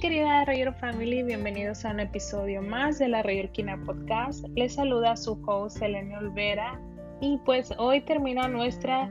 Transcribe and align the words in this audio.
querida 0.00 0.46
Rayor 0.46 0.74
Family, 0.76 1.22
bienvenidos 1.22 1.84
a 1.84 1.90
un 1.90 2.00
episodio 2.00 2.62
más 2.62 2.98
de 2.98 3.08
la 3.08 3.22
Rayorquina 3.22 3.78
Podcast. 3.84 4.46
Les 4.56 4.76
saluda 4.76 5.14
su 5.14 5.38
host 5.46 5.82
Elena 5.82 6.18
Olvera 6.20 6.80
y 7.20 7.36
pues 7.44 7.70
hoy 7.76 8.00
termina 8.00 8.48
nuestra 8.48 9.10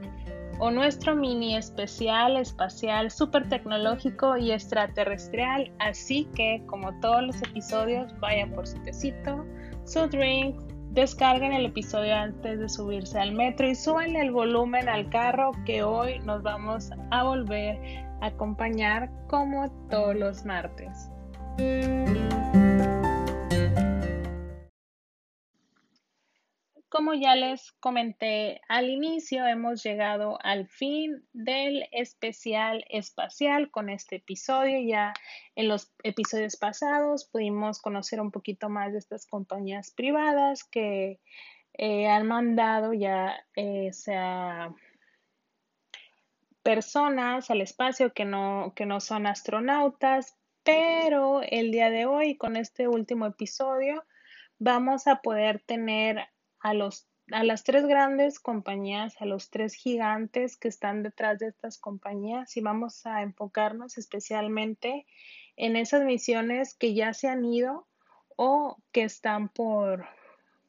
o 0.58 0.68
nuestro 0.72 1.14
mini 1.14 1.54
especial 1.54 2.36
espacial 2.36 3.08
super 3.08 3.48
tecnológico 3.48 4.36
y 4.36 4.50
extraterrestrial, 4.50 5.70
así 5.78 6.28
que 6.34 6.60
como 6.66 6.92
todos 6.98 7.22
los 7.22 7.40
episodios 7.42 8.12
vayan 8.18 8.50
por 8.50 8.66
su 8.66 8.76
tecito, 8.82 9.46
su 9.84 10.08
drink, 10.08 10.56
descarguen 10.90 11.52
el 11.52 11.66
episodio 11.66 12.16
antes 12.16 12.58
de 12.58 12.68
subirse 12.68 13.16
al 13.16 13.30
metro 13.30 13.68
y 13.68 13.76
suban 13.76 14.16
el 14.16 14.32
volumen 14.32 14.88
al 14.88 15.08
carro 15.08 15.52
que 15.64 15.84
hoy 15.84 16.18
nos 16.24 16.42
vamos 16.42 16.90
a 17.12 17.22
volver 17.22 18.09
acompañar 18.20 19.10
como 19.28 19.70
todos 19.88 20.16
los 20.16 20.44
martes. 20.44 21.10
Como 26.90 27.14
ya 27.14 27.36
les 27.36 27.70
comenté 27.78 28.60
al 28.68 28.90
inicio, 28.90 29.46
hemos 29.46 29.82
llegado 29.84 30.38
al 30.42 30.66
fin 30.66 31.24
del 31.32 31.86
especial 31.92 32.84
espacial 32.90 33.70
con 33.70 33.88
este 33.90 34.16
episodio. 34.16 34.80
Ya 34.80 35.14
en 35.54 35.68
los 35.68 35.92
episodios 36.02 36.56
pasados 36.56 37.28
pudimos 37.30 37.80
conocer 37.80 38.20
un 38.20 38.32
poquito 38.32 38.68
más 38.68 38.92
de 38.92 38.98
estas 38.98 39.24
compañías 39.26 39.92
privadas 39.92 40.64
que 40.64 41.20
eh, 41.74 42.08
han 42.08 42.26
mandado 42.26 42.92
ya 42.92 43.38
eh, 43.54 43.92
personas 46.62 47.50
al 47.50 47.60
espacio 47.60 48.12
que 48.12 48.24
no, 48.24 48.72
que 48.76 48.86
no 48.86 49.00
son 49.00 49.26
astronautas, 49.26 50.36
pero 50.62 51.42
el 51.42 51.72
día 51.72 51.90
de 51.90 52.06
hoy 52.06 52.36
con 52.36 52.56
este 52.56 52.88
último 52.88 53.26
episodio 53.26 54.04
vamos 54.58 55.06
a 55.06 55.22
poder 55.22 55.60
tener 55.60 56.28
a, 56.60 56.74
los, 56.74 57.08
a 57.32 57.44
las 57.44 57.64
tres 57.64 57.86
grandes 57.86 58.38
compañías, 58.38 59.20
a 59.20 59.24
los 59.24 59.50
tres 59.50 59.74
gigantes 59.74 60.56
que 60.56 60.68
están 60.68 61.02
detrás 61.02 61.38
de 61.38 61.48
estas 61.48 61.78
compañías 61.78 62.56
y 62.56 62.60
vamos 62.60 63.06
a 63.06 63.22
enfocarnos 63.22 63.96
especialmente 63.96 65.06
en 65.56 65.76
esas 65.76 66.04
misiones 66.04 66.74
que 66.74 66.94
ya 66.94 67.14
se 67.14 67.28
han 67.28 67.44
ido 67.44 67.86
o 68.36 68.76
que 68.92 69.02
están 69.02 69.48
por, 69.48 70.06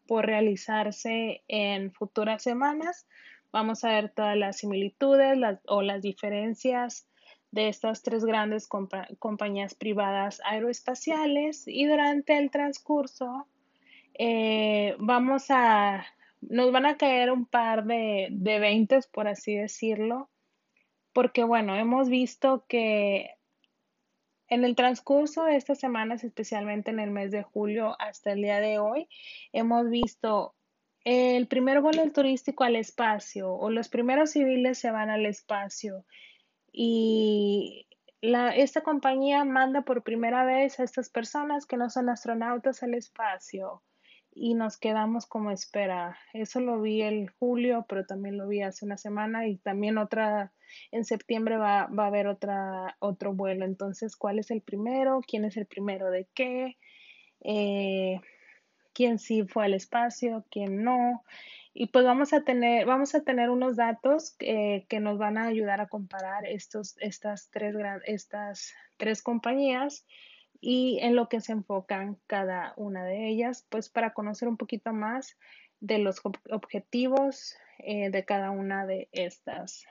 por 0.08 0.26
realizarse 0.26 1.44
en 1.48 1.92
futuras 1.92 2.44
semanas. 2.44 3.08
Vamos 3.52 3.84
a 3.84 3.90
ver 3.90 4.10
todas 4.10 4.38
las 4.38 4.58
similitudes 4.58 5.38
o 5.68 5.82
las 5.82 6.02
diferencias 6.02 7.08
de 7.52 7.68
estas 7.68 8.02
tres 8.02 8.24
grandes 8.24 8.68
compañías 9.20 9.76
privadas 9.76 10.42
aeroespaciales 10.46 11.68
y 11.68 11.86
durante 11.86 12.38
el 12.38 12.50
transcurso 12.50 13.46
eh, 14.14 14.96
vamos 15.00 15.48
a, 15.50 16.06
nos 16.42 16.72
van 16.72 16.86
a 16.86 16.98
caer 16.98 17.32
un 17.32 17.46
par 17.46 17.86
de, 17.86 18.30
de 18.32 18.60
20, 18.60 19.00
por 19.12 19.28
así 19.28 19.56
decirlo, 19.56 20.30
porque 21.14 21.44
bueno, 21.44 21.76
hemos 21.76 22.08
visto 22.08 22.66
que 22.68 23.32
en 24.48 24.66
el 24.66 24.76
transcurso 24.76 25.46
de 25.46 25.56
estas 25.56 25.80
semanas, 25.80 26.24
especialmente 26.24 26.92
en 26.92 27.00
el 27.00 27.12
mes 27.12 27.32
de 27.32 27.44
julio 27.44 27.96
hasta 28.00 28.34
el 28.34 28.42
día 28.42 28.60
de 28.60 28.80
hoy, 28.80 29.08
hemos 29.54 29.90
visto 29.90 30.54
el 31.04 31.48
primer 31.48 31.82
vuelo 31.82 32.10
turístico 32.12 32.64
al 32.64 32.76
espacio 32.76 33.54
o 33.54 33.70
los 33.70 33.90
primeros 33.90 34.32
civiles 34.32 34.78
se 34.78 34.92
van 34.92 35.10
al 35.10 35.26
espacio 35.26 36.06
y 36.72 37.88
la, 38.22 38.56
esta 38.56 38.82
compañía 38.82 39.44
manda 39.44 39.82
por 39.82 40.04
primera 40.04 40.46
vez 40.46 40.80
a 40.80 40.84
estas 40.84 41.10
personas 41.10 41.66
que 41.66 41.78
no 41.78 41.90
son 41.90 42.10
astronautas 42.10 42.84
al 42.84 42.94
espacio 42.94 43.82
y 44.34 44.54
nos 44.54 44.78
quedamos 44.78 45.26
como 45.26 45.52
espera. 45.52 46.18
Eso 46.34 46.62
lo 46.62 46.82
vi 46.82 47.02
el 47.02 47.30
julio, 47.32 47.86
pero 47.90 48.06
también 48.06 48.38
lo 48.38 48.48
vi 48.48 48.62
hace 48.62 48.86
una 48.86 48.98
semana 48.98 49.48
y 49.48 49.58
también 49.58 49.98
otra, 49.98 50.54
en 50.92 51.04
septiembre 51.04 51.58
va, 51.58 51.88
va 51.88 52.06
a 52.06 52.08
haber 52.08 52.28
otra, 52.28 52.96
otro 53.00 53.34
vuelo. 53.34 53.66
Entonces, 53.66 54.16
¿cuál 54.16 54.40
es 54.40 54.52
el 54.52 54.62
primero? 54.62 55.22
¿Quién 55.28 55.44
es 55.46 55.58
el 55.58 55.66
primero 55.66 56.10
de 56.12 56.28
qué? 56.34 56.78
Eh, 57.44 58.22
¿Quién 58.94 59.20
sí 59.20 59.44
fue 59.44 59.66
al 59.66 59.74
espacio? 59.74 60.46
¿Quién 60.50 60.84
no? 60.84 61.24
Y 61.74 61.88
pues 61.88 62.04
vamos 62.04 62.34
a 62.34 62.44
tener, 62.44 62.86
vamos 62.86 63.16
a 63.16 63.24
tener 63.24 63.50
unos 63.50 63.78
datos 63.78 64.36
eh, 64.40 64.86
que 64.90 65.00
nos 65.00 65.18
van 65.18 65.38
a 65.38 65.48
ayudar 65.48 65.80
a 65.80 65.88
comparar 65.88 66.46
estos, 66.46 66.96
estas, 67.00 67.50
tres, 67.50 67.76
estas 68.06 68.74
tres 68.98 69.22
compañías 69.22 70.06
y 70.60 71.00
en 71.02 71.16
lo 71.16 71.30
que 71.30 71.40
se 71.42 71.54
enfocan 71.54 72.18
cada 72.28 72.74
una 72.76 73.06
de 73.06 73.30
ellas, 73.30 73.66
pues 73.70 73.90
para 73.90 74.14
conocer 74.14 74.48
un 74.48 74.58
poquito 74.58 74.94
más 74.94 75.38
de 75.80 75.98
los 75.98 76.22
objetivos 76.52 77.56
eh, 77.80 78.12
de 78.12 78.26
cada 78.26 78.52
una 78.52 78.86
de 78.86 79.10
estas. 79.12 79.86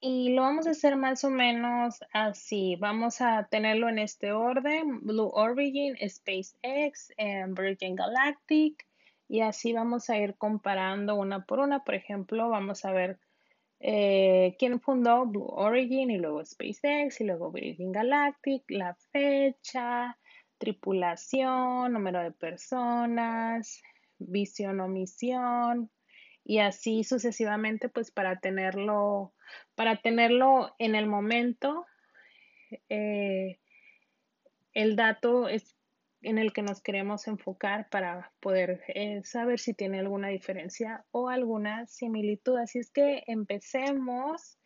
Y 0.00 0.34
lo 0.34 0.42
vamos 0.42 0.66
a 0.66 0.70
hacer 0.70 0.96
más 0.96 1.24
o 1.24 1.30
menos 1.30 2.00
así. 2.12 2.76
Vamos 2.76 3.20
a 3.20 3.48
tenerlo 3.50 3.88
en 3.88 3.98
este 3.98 4.32
orden: 4.32 5.00
Blue 5.00 5.30
Origin, 5.32 5.96
SpaceX, 5.96 7.12
Virgin 7.48 7.96
Galactic. 7.96 8.86
Y 9.28 9.40
así 9.40 9.72
vamos 9.72 10.10
a 10.10 10.18
ir 10.18 10.36
comparando 10.36 11.16
una 11.16 11.44
por 11.46 11.60
una. 11.60 11.82
Por 11.82 11.94
ejemplo, 11.94 12.48
vamos 12.50 12.84
a 12.84 12.92
ver 12.92 13.18
eh, 13.80 14.54
quién 14.58 14.80
fundó 14.80 15.26
Blue 15.26 15.48
Origin 15.48 16.10
y 16.10 16.18
luego 16.18 16.44
SpaceX 16.44 17.20
y 17.20 17.24
luego 17.24 17.50
Virgin 17.50 17.92
Galactic, 17.92 18.64
la 18.68 18.94
fecha, 19.12 20.18
tripulación, 20.58 21.92
número 21.92 22.22
de 22.22 22.32
personas, 22.32 23.82
visión 24.18 24.80
o 24.80 24.88
misión 24.88 25.90
y 26.48 26.60
así 26.60 27.02
sucesivamente 27.02 27.88
pues 27.88 28.12
para 28.12 28.38
tenerlo 28.38 29.34
para 29.74 29.96
tenerlo 29.96 30.74
en 30.78 30.94
el 30.94 31.06
momento 31.06 31.84
eh, 32.88 33.58
el 34.72 34.94
dato 34.94 35.48
es 35.48 35.74
en 36.22 36.38
el 36.38 36.52
que 36.52 36.62
nos 36.62 36.80
queremos 36.80 37.26
enfocar 37.26 37.88
para 37.88 38.32
poder 38.40 38.82
eh, 38.88 39.22
saber 39.24 39.58
si 39.58 39.74
tiene 39.74 40.00
alguna 40.00 40.28
diferencia 40.28 41.04
o 41.12 41.28
alguna 41.28 41.86
similitud. 41.86 42.56
Así 42.56 42.80
es 42.80 42.90
que 42.90 43.22
empecemos 43.26 44.58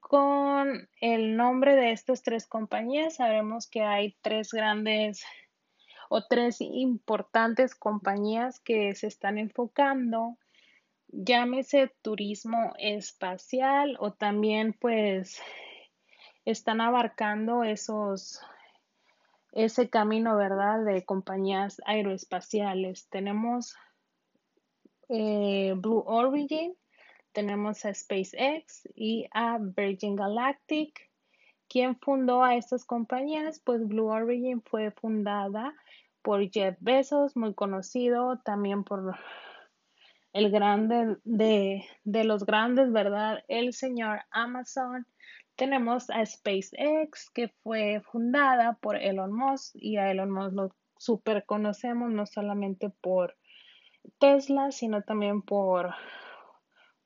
con 0.00 0.88
el 1.00 1.36
nombre 1.36 1.76
de 1.76 1.92
estas 1.92 2.22
tres 2.22 2.46
compañías. 2.46 3.16
Sabemos 3.16 3.68
que 3.68 3.82
hay 3.82 4.16
tres 4.20 4.50
grandes 4.52 5.24
o 6.10 6.26
tres 6.26 6.60
importantes 6.60 7.74
compañías 7.74 8.60
que 8.60 8.94
se 8.94 9.06
están 9.06 9.38
enfocando, 9.38 10.36
llámese 11.12 11.92
turismo 12.02 12.72
espacial 12.78 13.96
o 14.00 14.12
también 14.12 14.72
pues 14.72 15.40
están 16.44 16.80
abarcando 16.80 17.62
esos 17.62 18.40
ese 19.52 19.90
camino, 19.90 20.36
¿verdad?, 20.36 20.82
de 20.84 21.04
compañías 21.04 21.80
aeroespaciales. 21.84 23.06
Tenemos 23.10 23.76
eh, 25.10 25.74
Blue 25.76 26.02
Origin, 26.06 26.74
tenemos 27.32 27.84
a 27.84 27.92
SpaceX 27.92 28.88
y 28.94 29.28
a 29.32 29.58
Virgin 29.60 30.16
Galactic. 30.16 31.10
¿Quién 31.68 31.98
fundó 31.98 32.42
a 32.42 32.56
estas 32.56 32.86
compañías? 32.86 33.60
Pues 33.60 33.86
Blue 33.86 34.08
Origin 34.08 34.62
fue 34.62 34.90
fundada 34.90 35.74
por 36.22 36.50
Jeff 36.50 36.76
Bezos, 36.80 37.36
muy 37.36 37.52
conocido 37.52 38.38
también 38.38 38.84
por 38.84 39.16
el 40.32 40.50
grande 40.50 41.16
de, 41.24 41.84
de 42.04 42.24
los 42.24 42.46
grandes, 42.46 42.92
¿verdad? 42.92 43.44
El 43.48 43.72
señor 43.72 44.20
Amazon 44.30 45.06
tenemos 45.56 46.08
a 46.10 46.24
SpaceX, 46.24 47.30
que 47.30 47.48
fue 47.62 48.00
fundada 48.00 48.74
por 48.74 48.96
Elon 48.96 49.32
Musk 49.32 49.74
y 49.74 49.96
a 49.96 50.10
Elon 50.10 50.30
Musk 50.30 50.54
lo 50.54 50.74
super 50.96 51.44
conocemos 51.44 52.10
no 52.10 52.26
solamente 52.26 52.88
por 52.88 53.36
Tesla, 54.18 54.70
sino 54.70 55.02
también 55.02 55.42
por, 55.42 55.94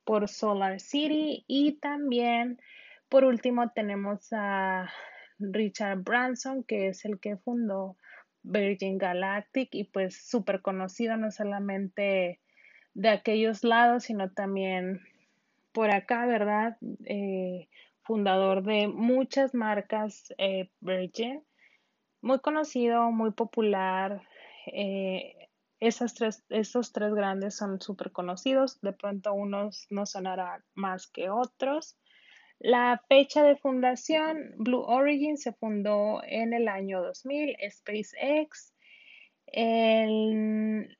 por 0.04 0.28
Solar 0.28 0.80
City 0.80 1.44
y 1.48 1.78
también 1.80 2.60
por 3.08 3.24
último 3.24 3.70
tenemos 3.70 4.28
a 4.32 4.90
Richard 5.38 6.02
Branson, 6.02 6.62
que 6.64 6.88
es 6.88 7.04
el 7.04 7.18
que 7.20 7.36
fundó 7.36 7.96
Virgin 8.42 8.98
Galactic 8.98 9.70
y 9.72 9.84
pues 9.84 10.28
súper 10.28 10.62
conocido 10.62 11.16
no 11.16 11.30
solamente 11.30 12.40
de 12.96 13.10
aquellos 13.10 13.62
lados, 13.62 14.04
sino 14.04 14.30
también 14.30 15.02
por 15.72 15.90
acá, 15.90 16.24
¿verdad? 16.24 16.78
Eh, 17.04 17.68
fundador 18.02 18.62
de 18.62 18.88
muchas 18.88 19.52
marcas 19.52 20.32
eh, 20.38 20.70
Virgin, 20.80 21.42
muy 22.22 22.40
conocido, 22.40 23.12
muy 23.12 23.32
popular. 23.32 24.22
Eh, 24.72 25.34
tres, 25.78 26.42
esos 26.48 26.92
tres 26.92 27.12
grandes 27.12 27.54
son 27.54 27.82
súper 27.82 28.12
conocidos, 28.12 28.80
de 28.80 28.94
pronto 28.94 29.34
unos 29.34 29.86
no 29.90 30.06
sonarán 30.06 30.64
más 30.74 31.06
que 31.06 31.28
otros, 31.28 31.98
La 32.58 33.02
fecha 33.10 33.42
de 33.42 33.56
fundación, 33.56 34.54
Blue 34.56 34.80
Origin 34.80 35.36
se 35.36 35.52
fundó 35.52 36.22
en 36.24 36.54
el 36.54 36.68
año 36.68 37.02
2000, 37.02 37.56
SpaceX 37.70 38.72
el 39.48 40.96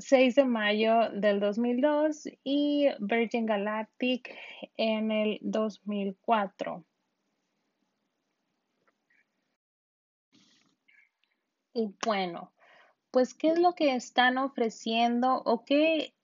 6 0.00 0.34
de 0.34 0.44
mayo 0.44 1.10
del 1.10 1.40
2002 1.40 2.28
y 2.42 2.88
Virgin 2.98 3.46
Galactic 3.46 4.34
en 4.76 5.10
el 5.10 5.38
2004. 5.42 6.84
Y 11.72 11.94
bueno, 12.04 12.52
pues 13.10 13.34
¿qué 13.34 13.48
es 13.48 13.58
lo 13.58 13.74
que 13.74 13.94
están 13.94 14.38
ofreciendo 14.38 15.42
o 15.44 15.64
qué 15.64 16.14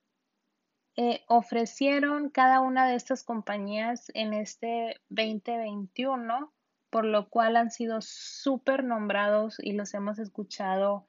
eh, 0.97 1.23
ofrecieron 1.29 2.31
cada 2.31 2.61
una 2.61 2.89
de 2.89 2.97
estas 2.97 3.23
compañías 3.23 4.11
en 4.15 4.33
este 4.33 5.01
2021? 5.09 6.53
Por 6.91 7.05
lo 7.05 7.29
cual 7.29 7.57
han 7.57 7.71
sido 7.71 8.01
súper 8.01 8.85
nombrados 8.85 9.59
y 9.61 9.73
los 9.73 9.93
hemos 9.95 10.19
escuchado 10.19 11.07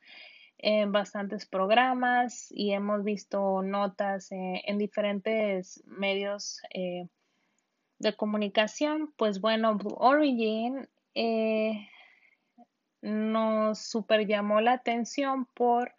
en 0.60 0.92
bastantes 0.92 1.46
programas 1.46 2.48
y 2.52 2.72
hemos 2.72 3.04
visto 3.04 3.62
notas 3.62 4.32
eh, 4.32 4.64
en 4.66 4.78
diferentes 4.78 5.84
medios 5.86 6.62
eh, 6.74 7.08
de 8.00 8.16
comunicación. 8.16 9.14
Pues 9.18 9.40
bueno, 9.40 9.76
Blue 9.76 9.96
Origin 9.98 10.88
eh, 11.14 11.88
nos 13.02 13.80
super 13.80 14.26
llamó 14.26 14.62
la 14.62 14.74
atención 14.74 15.46
por 15.54 15.94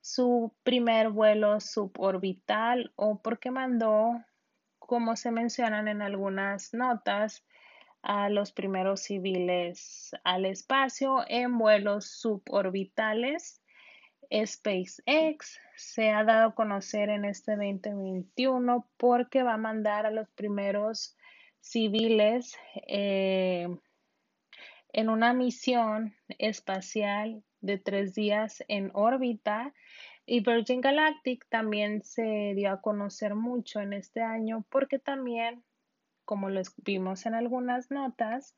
su 0.00 0.52
primer 0.64 1.10
vuelo 1.10 1.60
suborbital 1.60 2.92
o 2.96 3.22
porque 3.22 3.52
mandó, 3.52 4.20
como 4.80 5.14
se 5.14 5.30
mencionan 5.30 5.86
en 5.86 6.02
algunas 6.02 6.74
notas, 6.74 7.44
a 8.02 8.28
los 8.28 8.50
primeros 8.50 9.02
civiles 9.02 10.10
al 10.24 10.44
espacio 10.44 11.24
en 11.28 11.56
vuelos 11.56 12.06
suborbitales 12.06 13.61
SpaceX 14.32 15.60
se 15.76 16.10
ha 16.10 16.24
dado 16.24 16.48
a 16.48 16.54
conocer 16.54 17.10
en 17.10 17.24
este 17.24 17.52
2021 17.52 18.88
porque 18.96 19.42
va 19.42 19.54
a 19.54 19.58
mandar 19.58 20.06
a 20.06 20.10
los 20.10 20.28
primeros 20.30 21.16
civiles 21.60 22.56
eh, 22.86 23.68
en 24.92 25.08
una 25.10 25.34
misión 25.34 26.14
espacial 26.38 27.42
de 27.60 27.78
tres 27.78 28.14
días 28.14 28.64
en 28.68 28.90
órbita. 28.94 29.74
Y 30.24 30.40
Virgin 30.40 30.80
Galactic 30.80 31.46
también 31.48 32.02
se 32.02 32.54
dio 32.54 32.70
a 32.72 32.80
conocer 32.80 33.34
mucho 33.34 33.80
en 33.80 33.92
este 33.92 34.22
año 34.22 34.64
porque 34.70 34.98
también, 34.98 35.62
como 36.24 36.48
lo 36.48 36.62
vimos 36.78 37.26
en 37.26 37.34
algunas 37.34 37.90
notas, 37.90 38.56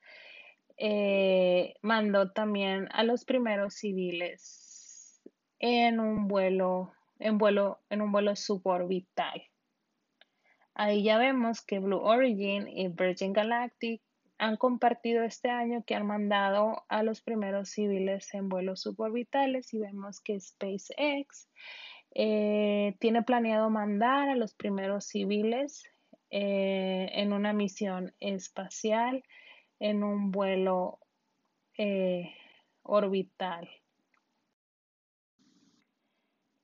eh, 0.76 1.74
mandó 1.82 2.32
también 2.32 2.88
a 2.92 3.02
los 3.02 3.24
primeros 3.24 3.74
civiles 3.74 4.63
en 5.66 5.98
un 5.98 6.28
vuelo, 6.28 6.92
en 7.18 7.38
vuelo, 7.38 7.80
en 7.88 8.02
un 8.02 8.12
vuelo 8.12 8.36
suborbital. 8.36 9.44
Ahí 10.74 11.02
ya 11.02 11.16
vemos 11.16 11.62
que 11.62 11.78
Blue 11.78 12.02
Origin 12.02 12.68
y 12.68 12.88
Virgin 12.88 13.32
Galactic 13.32 14.02
han 14.36 14.58
compartido 14.58 15.24
este 15.24 15.48
año 15.48 15.82
que 15.86 15.94
han 15.94 16.06
mandado 16.06 16.84
a 16.90 17.02
los 17.02 17.22
primeros 17.22 17.70
civiles 17.70 18.34
en 18.34 18.50
vuelos 18.50 18.82
suborbitales 18.82 19.72
y 19.72 19.78
vemos 19.78 20.20
que 20.20 20.38
SpaceX 20.38 21.48
eh, 22.14 22.94
tiene 22.98 23.22
planeado 23.22 23.70
mandar 23.70 24.28
a 24.28 24.36
los 24.36 24.52
primeros 24.52 25.06
civiles 25.06 25.84
eh, 26.28 27.08
en 27.14 27.32
una 27.32 27.54
misión 27.54 28.12
espacial 28.20 29.24
en 29.80 30.04
un 30.04 30.30
vuelo 30.30 30.98
eh, 31.78 32.34
orbital. 32.82 33.66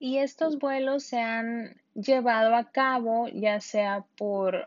Y 0.02 0.17
estos 0.17 0.58
vuelos 0.58 1.05
se 1.05 1.20
han 1.20 1.76
llevado 1.94 2.56
a 2.56 2.73
cabo 2.73 3.29
ya 3.29 3.61
sea 3.61 4.06
por 4.17 4.67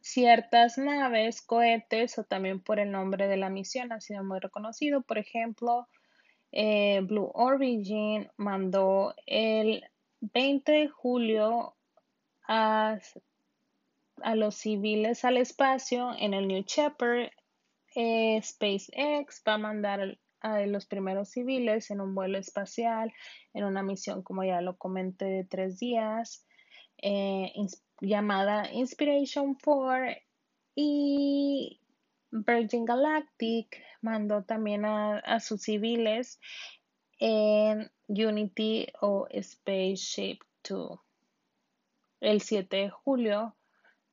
ciertas 0.00 0.78
naves, 0.78 1.42
cohetes 1.42 2.18
o 2.18 2.24
también 2.24 2.58
por 2.58 2.80
el 2.80 2.90
nombre 2.90 3.28
de 3.28 3.36
la 3.36 3.50
misión, 3.50 3.92
ha 3.92 4.00
sido 4.00 4.24
muy 4.24 4.40
reconocido. 4.40 5.02
Por 5.02 5.18
ejemplo, 5.18 5.86
eh, 6.50 7.00
Blue 7.02 7.30
Origin 7.34 8.30
mandó 8.38 9.14
el 9.26 9.84
20 10.20 10.72
de 10.72 10.88
julio 10.88 11.74
a, 12.46 12.98
los 14.34 14.54
civiles 14.54 15.26
al 15.26 15.36
espacio 15.36 16.14
en 16.18 16.32
el 16.32 16.48
New 16.48 16.64
Shepard. 16.66 17.28
Eh, 17.94 18.40
SpaceX 18.42 19.42
va 19.46 19.54
a 19.54 19.58
mandar 19.58 20.16
a 20.40 20.60
los 20.66 20.86
primeros 20.86 21.30
civiles 21.30 21.90
en 21.90 22.00
un 22.00 22.14
vuelo 22.14 22.38
espacial, 22.38 23.12
en 23.54 23.64
una 23.64 23.82
misión, 23.82 24.22
como 24.22 24.44
ya 24.44 24.60
lo 24.60 24.76
comenté, 24.76 25.24
de 25.26 25.44
tres 25.44 25.78
días, 25.78 26.46
eh, 26.98 27.52
llamada 28.00 28.72
Inspiration 28.72 29.56
4 29.62 30.16
y 30.74 31.80
Virgin 32.30 32.84
Galactic 32.84 33.82
mandó 34.00 34.44
también 34.44 34.84
a, 34.84 35.40
sus 35.40 35.62
civiles 35.62 36.40
en 37.18 37.90
Unity 38.08 38.86
o 39.00 39.26
Spaceship 39.40 40.38
2 40.68 41.00
el 42.20 42.40
7 42.40 42.76
de 42.76 42.90
julio 42.90 43.56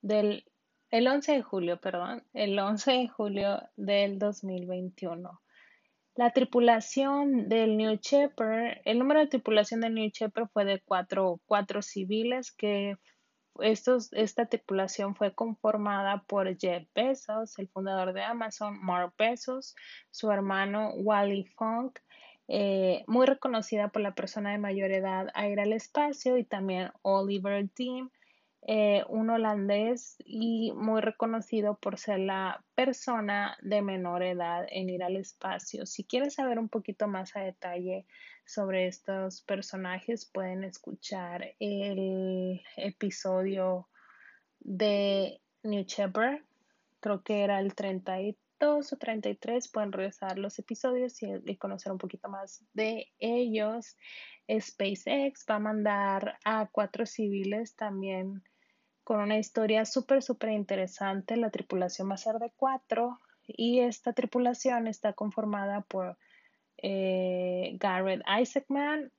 del 0.01 0.45
el 0.91 1.07
11 1.07 1.33
de 1.33 1.41
julio, 1.41 1.81
perdón, 1.81 2.23
el 2.33 2.57
11 2.57 2.91
de 2.91 3.07
julio 3.09 3.61
del 3.75 4.17
2021. 4.17 5.41
La 6.15 6.31
tripulación 6.31 7.49
del 7.49 7.75
New 7.75 7.99
Shepard, 8.01 8.77
el 8.85 8.99
número 8.99 9.19
de 9.19 9.27
tripulación 9.27 9.81
del 9.81 9.95
New 9.95 10.09
Shepard 10.13 10.47
fue 10.47 10.63
de 10.63 10.81
cuatro, 10.85 11.41
cuatro 11.45 11.81
civiles 11.81 12.53
que 12.53 12.95
estos, 13.59 14.13
esta 14.13 14.45
tripulación 14.45 15.15
fue 15.15 15.33
conformada 15.33 16.23
por 16.25 16.57
Jeff 16.57 16.87
Bezos, 16.95 17.59
el 17.59 17.67
fundador 17.67 18.13
de 18.13 18.23
Amazon, 18.23 18.79
Mark 18.81 19.13
Bezos, 19.17 19.75
su 20.09 20.31
hermano 20.31 20.91
Wally 20.93 21.43
Funk, 21.57 21.99
eh, 22.47 23.03
muy 23.07 23.25
reconocida 23.25 23.89
por 23.89 24.01
la 24.01 24.15
persona 24.15 24.51
de 24.51 24.57
mayor 24.57 24.91
edad 24.91 25.27
a 25.33 25.49
ir 25.49 25.59
al 25.59 25.73
espacio, 25.73 26.37
y 26.37 26.45
también 26.45 26.91
Oliver 27.01 27.69
Dean, 27.77 28.09
eh, 28.67 29.03
un 29.09 29.29
holandés 29.29 30.15
y 30.25 30.71
muy 30.73 30.99
reconocido 30.99 31.77
por 31.77 31.99
ser 31.99 32.17
la 32.17 32.63
persona 32.73 33.55
de 33.61 33.83
menor 33.83 34.23
edad 34.23 34.65
en 34.71 34.89
ir 34.89 35.03
al 35.03 35.17
espacio. 35.17 35.85
Si 35.85 36.03
quieres 36.03 36.33
saber 36.33 36.57
un 36.57 36.67
poquito 36.67 37.07
más 37.07 37.35
a 37.35 37.41
detalle 37.41 38.07
sobre 38.43 38.87
estos 38.87 39.43
personajes, 39.43 40.25
pueden 40.25 40.63
escuchar 40.63 41.53
el 41.59 42.59
episodio 42.75 43.87
de 44.61 45.39
New 45.61 45.83
Shepard. 45.83 46.41
Creo 47.01 47.21
que 47.21 47.43
era 47.43 47.59
el 47.59 47.75
32 47.75 48.93
o 48.93 48.97
33. 48.97 49.67
Pueden 49.67 49.91
regresar 49.91 50.39
los 50.39 50.57
episodios 50.57 51.21
y, 51.21 51.27
y 51.45 51.57
conocer 51.57 51.91
un 51.91 51.99
poquito 51.99 52.29
más 52.29 52.63
de 52.73 53.11
ellos. 53.19 53.95
SpaceX 54.49 55.45
va 55.47 55.55
a 55.55 55.59
mandar 55.59 56.39
a 56.43 56.67
cuatro 56.71 57.05
civiles 57.05 57.75
también 57.75 58.41
con 59.05 59.21
una 59.21 59.37
historia 59.37 59.85
súper, 59.85 60.23
súper 60.23 60.49
interesante. 60.49 61.37
La 61.37 61.51
tripulación 61.51 62.09
va 62.09 62.15
a 62.15 62.17
ser 62.17 62.39
de 62.39 62.51
cuatro 62.57 63.21
y 63.47 63.79
esta 63.79 64.13
tripulación 64.13 64.87
está 64.87 65.13
conformada 65.13 65.81
por 65.81 66.17
eh, 66.77 67.77
Garrett 67.79 68.23
Isaacman, 68.27 69.11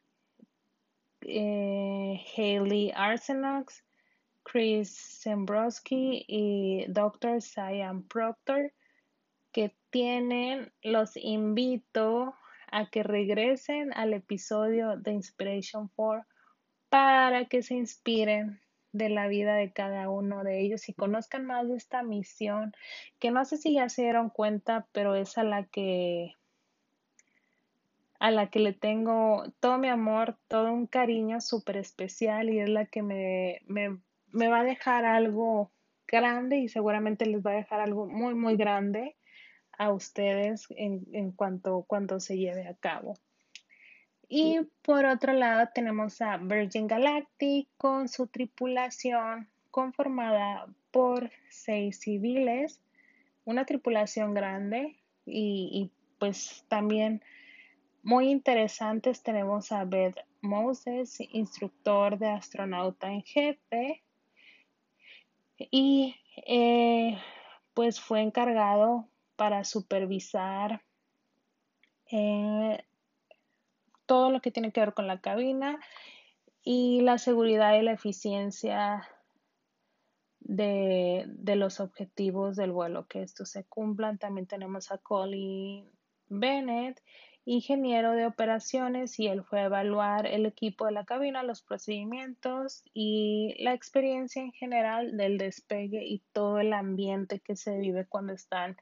eh, 1.23 2.21
Haley 2.37 2.93
Arsenox, 2.97 3.85
Chris 4.43 5.21
Zembrowski 5.23 6.25
y 6.27 6.87
Dr. 6.89 7.41
Sian 7.41 8.03
Proctor, 8.03 8.73
que 9.53 9.73
tienen, 9.91 10.73
los 10.83 11.17
invito 11.17 12.35
a 12.73 12.91
que 12.91 13.05
regresen 13.05 13.93
al 13.95 14.15
episodio 14.15 14.97
de 14.97 15.13
Inspiration 15.13 15.89
4 15.95 16.27
para 16.89 17.45
que 17.45 17.63
se 17.63 17.75
inspiren 17.75 18.61
de 18.97 19.09
la 19.09 19.29
vida 19.29 19.55
de 19.55 19.73
cada 19.73 20.09
uno 20.09 20.45
de 20.45 20.61
ellos 20.61 20.89
y 20.89 20.95
conozcan 20.95 21.47
más 21.47 21.69
de 21.69 21.77
esta 21.77 22.03
misión, 22.03 22.73
que 23.19 23.31
no 23.31 23.45
sé 23.45 23.57
si 23.57 23.75
ya 23.75 23.89
se 23.89 24.03
dieron 24.03 24.31
cuenta, 24.31 24.87
pero 24.93 25.15
es 25.15 25.39
a 25.39 25.45
la 25.45 25.65
que 25.65 26.35
a 28.19 28.31
la 28.31 28.49
que 28.49 28.61
le 28.61 28.73
tengo 28.73 29.45
todo 29.61 29.79
mi 29.79 29.89
amor, 29.89 30.39
todo 30.49 30.73
un 30.73 30.87
cariño 30.87 31.41
súper 31.41 31.77
especial 31.77 32.49
y 32.49 32.61
es 32.61 32.69
la 32.69 32.87
que 32.87 33.03
me, 33.03 33.61
me, 33.67 33.99
me 34.33 34.49
va 34.49 34.61
a 34.61 34.65
dejar 34.65 35.05
algo 35.05 35.71
grande 36.09 36.59
y 36.59 36.69
seguramente 36.69 37.27
les 37.27 37.45
va 37.45 37.51
a 37.51 37.57
dejar 37.57 37.81
algo 37.81 38.07
muy, 38.07 38.35
muy 38.35 38.57
grande 38.57 39.17
a 39.79 39.93
ustedes 39.93 40.67
en, 40.71 41.07
en 41.13 41.33
cuanto, 41.33 41.85
cuando 41.87 42.21
se 42.21 42.39
lleve 42.39 42.67
a 42.67 42.75
cabo. 42.75 43.15
Y 44.29 44.59
por 44.83 45.05
otro 45.05 45.33
lado 45.33 45.69
tenemos 45.73 46.21
a 46.21 46.37
Virgin 46.37 46.89
Galactic 46.89 47.69
con 47.77 48.09
su 48.09 48.27
tripulación 48.27 49.49
conformada 49.71 50.67
por 50.91 51.31
seis 51.49 52.01
civiles, 52.01 52.81
una 53.45 53.65
tripulación 53.65 54.35
grande 54.35 54.97
y, 55.25 55.91
pues 56.19 56.65
también 56.69 57.23
muy 58.03 58.31
interesantes. 58.31 59.23
Tenemos 59.23 59.71
a 59.71 59.85
Beth 59.85 60.17
Moses, 60.41 61.19
instructor 61.33 62.19
de 62.19 62.31
astronauta 62.31 63.13
en 63.13 63.23
jefe, 63.23 64.03
y 65.59 66.17
eh, 66.47 67.19
pues 67.75 68.01
fue 68.01 68.23
encargado 68.23 69.09
para 69.37 69.65
supervisar 69.65 70.83
eh, 72.11 72.83
todo 74.07 74.31
lo 74.31 74.41
que 74.41 74.51
tiene 74.51 74.73
que 74.73 74.81
ver 74.81 74.95
con 74.95 75.07
la 75.07 75.21
cabina 75.21 75.79
y 76.63 77.01
la 77.03 77.19
seguridad 77.19 77.79
y 77.79 77.83
la 77.83 77.93
eficiencia 77.93 79.09
de, 80.41 81.57
los 81.57 81.81
objetivos 81.81 82.57
del 82.57 82.73
vuelo, 82.73 83.07
que 83.07 83.23
estos 83.23 83.51
se 83.51 83.65
cumplan. 83.65 84.19
También 84.19 84.47
tenemos 84.47 84.91
a 84.91 84.99
Colin 84.99 85.89
Bennett, 86.29 87.03
ingeniero 87.45 88.13
de 88.13 88.27
operaciones, 88.27 89.19
y 89.19 89.29
él 89.29 89.45
fue 89.45 89.61
a 89.61 89.67
evaluar 89.67 90.27
el 90.27 90.47
equipo 90.47 90.87
de 90.87 90.93
la 90.93 91.05
cabina, 91.05 91.43
los 91.43 91.63
procedimientos 91.63 92.83
y 92.93 93.55
la 93.63 93.73
experiencia 93.73 94.43
en 94.43 94.53
general 94.53 95.17
del 95.17 95.39
despegue 95.39 96.05
y 96.05 96.23
todo 96.33 96.59
el 96.59 96.73
ambiente 96.73 97.41
que 97.41 97.57
se 97.57 97.79
vive 97.79 98.07
cuando 98.07 98.33
están 98.33 98.77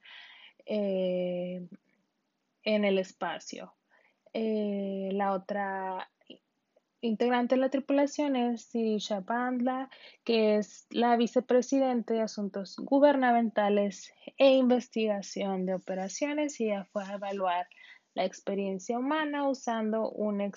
eh, 0.67 1.67
en 2.63 2.85
el 2.85 2.99
espacio. 2.99 3.75
Eh, 4.35 5.11
la 5.13 5.33
otra 5.33 6.11
integrante 7.01 7.55
de 7.55 7.61
la 7.61 7.69
tripulación 7.69 8.35
es 8.35 8.63
Sirisha 8.63 9.21
Bandla, 9.21 9.91
que 10.25 10.57
es 10.57 10.87
la 10.91 11.17
vicepresidente 11.17 12.15
de 12.15 12.23
Asuntos 12.23 12.77
Gubernamentales 12.79 14.13
e 14.37 14.53
Investigación 14.53 15.67
de 15.67 15.75
Operaciones 15.75 16.61
y 16.61 16.65
ella 16.65 16.85
fue 16.85 17.05
a 17.05 17.15
evaluar 17.15 17.69
la 18.15 18.25
experiencia 18.25 18.99
humana 18.99 19.49
usando 19.49 20.11
un 20.11 20.51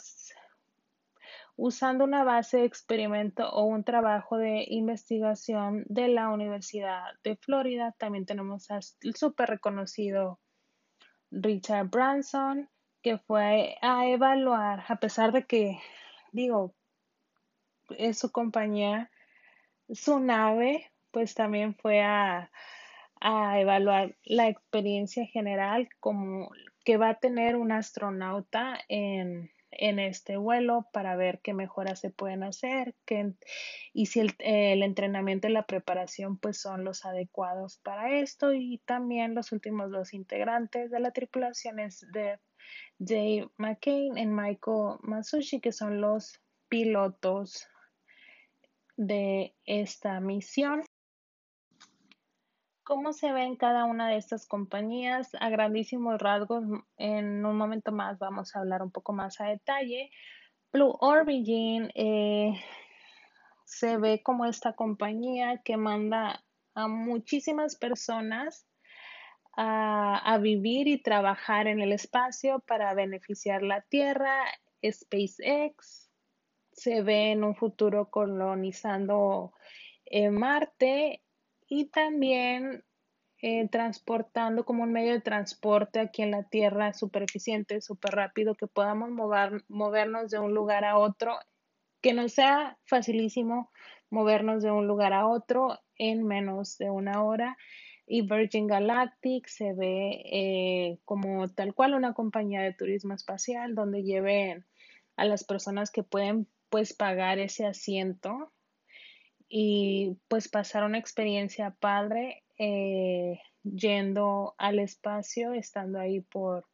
usando 1.55 2.03
una 2.03 2.23
base 2.23 2.57
de 2.57 2.65
experimento 2.65 3.49
o 3.49 3.63
un 3.63 3.83
trabajo 3.83 4.37
de 4.37 4.65
investigación 4.69 5.83
de 5.87 6.07
la 6.07 6.29
Universidad 6.29 7.03
de 7.23 7.35
Florida. 7.35 7.93
También 7.97 8.25
tenemos 8.25 8.71
al 8.71 8.83
súper 8.83 9.49
reconocido 9.49 10.39
Richard 11.31 11.89
Branson, 11.89 12.69
que 13.07 13.17
fue 13.19 13.77
a 13.81 14.05
evaluar, 14.05 14.83
a 14.89 14.97
pesar 14.97 15.31
de 15.31 15.45
que, 15.45 15.79
digo, 16.33 16.75
es 17.97 18.19
su 18.19 18.33
compañía, 18.33 19.09
su 19.89 20.19
nave, 20.19 20.91
pues 21.11 21.33
también 21.33 21.73
fue 21.73 22.01
a, 22.01 22.51
a 23.21 23.61
evaluar 23.61 24.17
la 24.25 24.49
experiencia 24.49 25.25
general 25.25 25.87
como 26.01 26.51
que 26.83 26.97
va 26.97 27.11
a 27.11 27.19
tener 27.19 27.55
un 27.55 27.71
astronauta 27.71 28.77
en, 28.89 29.51
este 29.71 30.35
vuelo 30.35 30.87
para 30.91 31.15
ver 31.15 31.39
qué 31.41 31.53
mejoras 31.53 31.99
se 32.01 32.09
pueden 32.09 32.43
hacer 32.43 32.95
y 33.93 34.07
si 34.07 34.19
el, 34.19 34.33
el, 34.39 34.81
entrenamiento 34.83 35.47
y 35.47 35.51
la 35.51 35.65
preparación 35.65 36.37
pues 36.39 36.59
son 36.59 36.83
los 36.83 37.05
adecuados 37.05 37.77
para 37.83 38.19
esto 38.19 38.53
y 38.53 38.81
también 38.85 39.35
los 39.35 39.51
últimos 39.51 39.91
dos 39.91 40.13
integrantes 40.13 40.89
de 40.89 40.99
la 40.99 41.11
tripulación 41.11 41.79
es 41.79 42.05
de 42.11 42.39
Jay 42.99 43.47
McCain 43.57 44.17
y 44.17 44.25
Michael 44.25 44.97
Masushi 45.01 45.59
que 45.59 45.71
son 45.71 46.01
los 46.01 46.39
pilotos 46.69 47.67
de 48.95 49.55
esta 49.65 50.19
misión 50.19 50.83
cómo 52.87 53.11
se 53.11 53.33
ve 53.33 53.43
en 53.43 53.57
cada 53.57 53.83
una 53.83 54.07
de 54.07 54.15
estas 54.15 54.47
compañías 54.47 55.35
a 55.41 55.49
grandísimos 55.49 56.21
rasgos. 56.21 56.63
En 56.95 57.45
un 57.45 57.57
momento 57.57 57.91
más 57.91 58.17
vamos 58.17 58.55
a 58.55 58.59
hablar 58.59 58.81
un 58.81 58.91
poco 58.91 59.11
más 59.11 59.41
a 59.41 59.47
detalle. 59.47 60.09
Blue 60.71 60.95
Origin 61.01 61.91
eh, 61.95 62.53
se 63.65 63.97
ve 63.97 64.23
como 64.23 64.45
esta 64.45 64.71
compañía 64.71 65.61
que 65.65 65.75
manda 65.75 66.45
a 66.75 66.87
muchísimas 66.87 67.75
personas 67.75 68.65
a, 69.57 70.37
vivir 70.39 70.87
y 70.87 71.01
trabajar 71.01 71.67
en 71.67 71.81
el 71.81 71.91
espacio 71.91 72.59
para 72.59 72.93
beneficiar 72.93 73.63
la 73.63 73.81
Tierra. 73.81 74.45
SpaceX 74.83 76.11
se 76.71 77.01
ve 77.01 77.31
en 77.31 77.43
un 77.43 77.55
futuro 77.55 78.11
colonizando 78.11 79.51
eh, 80.05 80.29
Marte 80.29 81.23
y 81.67 81.85
también 81.85 82.83
eh, 83.41 83.67
transportando 83.69 84.63
como 84.63 84.83
un 84.83 84.91
medio 84.91 85.13
de 85.13 85.21
transporte 85.21 85.99
aquí 85.99 86.21
en 86.21 86.31
la 86.31 86.43
Tierra 86.43 86.93
súper 86.93 87.23
eficiente, 87.23 87.81
súper 87.81 88.13
rápido, 88.13 88.53
que 88.53 88.67
podamos 88.67 89.09
mover, 89.09 89.63
movernos 89.67 90.29
de 90.29 90.39
un 90.39 90.53
lugar 90.53 90.85
a 90.85 90.97
otro, 90.97 91.37
que 92.01 92.13
nos 92.13 92.33
sea 92.33 92.77
facilísimo 92.85 93.71
movernos 94.09 94.61
de 94.61 94.71
un 94.71 94.87
lugar 94.87 95.13
a 95.13 95.27
otro 95.27 95.79
en 95.97 96.25
menos 96.25 96.77
de 96.77 96.91
una 96.91 97.23
hora. 97.23 97.57
Y 98.07 98.21
Virgin 98.21 98.67
Galactic 98.67 99.47
se 99.47 99.73
ve 99.73 100.21
eh, 100.31 100.99
como 101.03 101.49
tal 101.49 101.75
cual 101.75 101.93
una 101.93 102.13
compañía 102.13 102.61
de 102.61 102.73
turismo 102.73 103.13
espacial 103.13 103.75
donde 103.75 104.03
lleven 104.03 104.65
a 105.17 105.25
las 105.25 105.43
personas 105.43 105.91
que 105.91 106.03
pueden 106.03 106.47
pues 106.69 106.93
pagar 106.93 107.37
ese 107.37 107.65
asiento 107.65 108.53
y 109.49 110.17
pues 110.29 110.47
pasar 110.47 110.83
una 110.83 110.97
experiencia 110.97 111.75
padre 111.79 112.43
eh, 112.57 113.39
yendo 113.63 114.55
al 114.57 114.79
espacio, 114.79 115.53
estando 115.53 115.99
ahí 115.99 116.21
por 116.21 116.65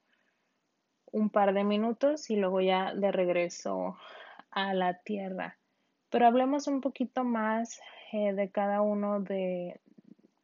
un 1.12 1.30
par 1.30 1.54
de 1.54 1.64
minutos 1.64 2.30
y 2.30 2.36
luego 2.36 2.62
ya 2.62 2.94
de 2.94 3.12
regreso 3.12 3.98
a 4.50 4.74
la 4.74 5.00
Tierra. 5.00 5.58
Pero 6.10 6.28
hablemos 6.28 6.68
un 6.68 6.82
poquito 6.82 7.24
más 7.24 7.80
eh, 8.12 8.34
de 8.34 8.50
cada 8.50 8.82
uno 8.82 9.20
de, 9.20 9.80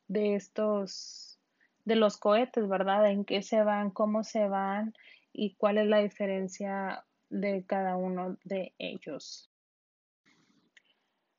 de 0.10 0.36
estos, 0.36 1.40
de 1.86 1.96
los 1.96 2.18
cohetes, 2.18 2.68
¿verdad? 2.68 3.10
En 3.10 3.24
qué 3.24 3.42
se 3.42 3.64
van, 3.64 3.92
cómo 3.92 4.26
se 4.26 4.50
van 4.50 4.94
y 5.32 5.56
cuál 5.56 5.78
es 5.78 5.88
la 5.88 6.00
diferencia 6.00 7.06
de 7.30 7.64
cada 7.66 7.96
uno 7.96 8.38
de 8.44 8.74
ellos. 8.78 9.50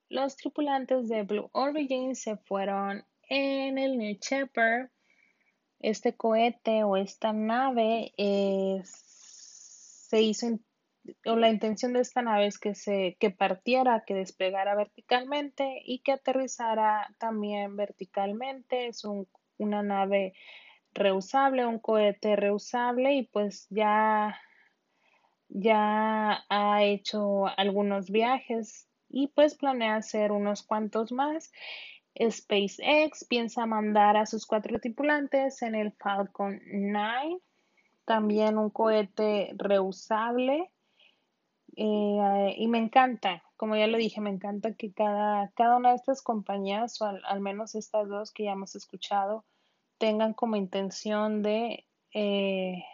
Los 0.09 0.37
tripulantes 0.37 1.09
de 1.09 1.25
Blue 1.25 1.51
Origin 1.53 2.17
se 2.17 2.37
fueron 2.37 3.05
en 3.29 3.77
el 3.77 3.99
New 3.99 4.17
Shepard. 4.21 4.89
Este 5.81 6.17
cohete 6.17 6.85
o 6.85 6.97
esta 6.97 7.33
nave 7.33 8.13
se 8.85 10.23
hizo 10.23 10.47
o 11.27 11.37
la 11.37 11.51
intención 11.51 11.93
de 11.93 12.01
esta 12.01 12.23
nave 12.23 12.47
es 12.47 12.59
que 12.59 12.75
se 12.75 13.17
que 13.19 13.31
partiera, 13.31 14.05
que 14.07 14.15
despegara 14.15 14.75
verticalmente 14.75 15.81
y 15.85 16.01
que 16.01 16.13
aterrizara 16.13 17.15
también 17.19 17.77
verticalmente. 17.77 18.87
Es 18.87 19.05
una 19.59 19.83
nave 19.83 20.35
reusable, 20.93 21.67
un 21.67 21.79
cohete 21.79 22.37
reusable 22.37 23.15
y 23.15 23.23
pues 23.25 23.67
ya 23.71 24.39
ya 25.49 26.45
ha 26.49 26.85
hecho 26.85 27.47
algunos 27.57 28.11
viajes 28.11 28.89
y 29.09 29.29
pues 29.29 29.57
planea 29.57 29.97
hacer 29.97 30.33
unos 30.33 30.63
cuantos 30.63 31.13
más. 31.13 31.51
SpaceX 32.19 33.25
piensa 33.29 33.67
mandar 33.67 34.17
a 34.17 34.27
sus 34.27 34.47
cuatro 34.47 34.79
tripulantes 34.79 35.63
en 35.63 35.75
el 35.75 35.93
Falcon 35.93 36.61
9, 36.67 37.39
también 38.05 38.59
un 38.59 38.71
cohete 38.71 39.53
reusable. 39.57 40.71
Eh, 41.77 42.55
y 42.57 42.69
me 42.69 42.79
encanta, 42.79 43.43
como 43.57 43.77
ya 43.77 43.87
lo 43.87 43.99
dije, 43.99 44.21
me 44.21 44.31
encanta 44.31 44.75
que 44.75 44.93
cada, 44.93 45.51
cada 45.57 45.77
una 45.77 45.91
de 45.91 45.97
estas 45.97 46.23
compañías, 46.23 47.01
o 47.01 47.07
al, 47.07 47.41
menos 47.41 47.75
estas 47.75 48.09
dos 48.09 48.33
que 48.33 48.45
ya 48.45 48.53
hemos 48.53 48.75
escuchado, 48.75 49.45
tengan 49.99 50.35
como 50.35 50.57
intención 50.57 51.43
de 51.43 51.87
eh, 52.13 52.85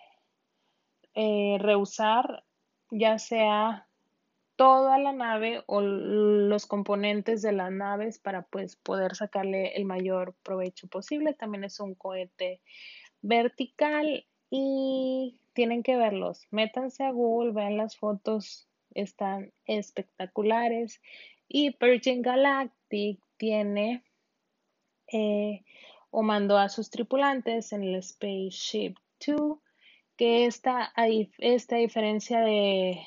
eh, 1.15 1.57
reusar 1.61 2.45
ya 2.91 3.19
sea 3.19 3.89
toda 4.57 4.99
la 4.99 5.13
nave 5.13 5.63
o 5.67 5.81
los 5.81 6.67
componentes 6.67 7.43
de 7.43 7.53
las 7.53 7.71
naves 7.71 8.19
para 8.19 8.43
pues 8.43 8.77
poder 8.77 9.15
sacarle 9.15 9.77
el 9.77 9.85
mayor 9.85 10.35
provecho 10.43 10.89
posible. 10.89 11.35
También 11.35 11.65
es 11.65 11.79
un 11.79 11.95
cohete 11.95 12.63
vertical 13.21 14.27
y 14.51 15.41
tienen 15.53 15.83
que 15.83 15.97
verlos. 15.97 16.47
Métanse 16.51 17.05
a 17.05 17.11
Google, 17.11 17.53
vean 17.53 17.77
las 17.77 17.97
fotos, 17.97 18.66
están 18.97 19.53
espectaculares. 19.67 21.01
Y 21.49 21.77
Virgin 21.79 22.23
Galactic 22.23 23.21
tiene 23.37 24.03
eh, 25.13 25.65
o 26.11 26.23
mandó 26.23 26.59
a 26.59 26.69
sus 26.69 26.91
tripulantes 26.91 27.73
en 27.73 27.85
el 27.85 28.03
Spaceship 28.03 28.97
2, 29.25 29.59
que 30.17 30.47
esta, 30.47 30.93
esta 31.39 31.77
diferencia 31.77 32.41
de, 32.41 32.99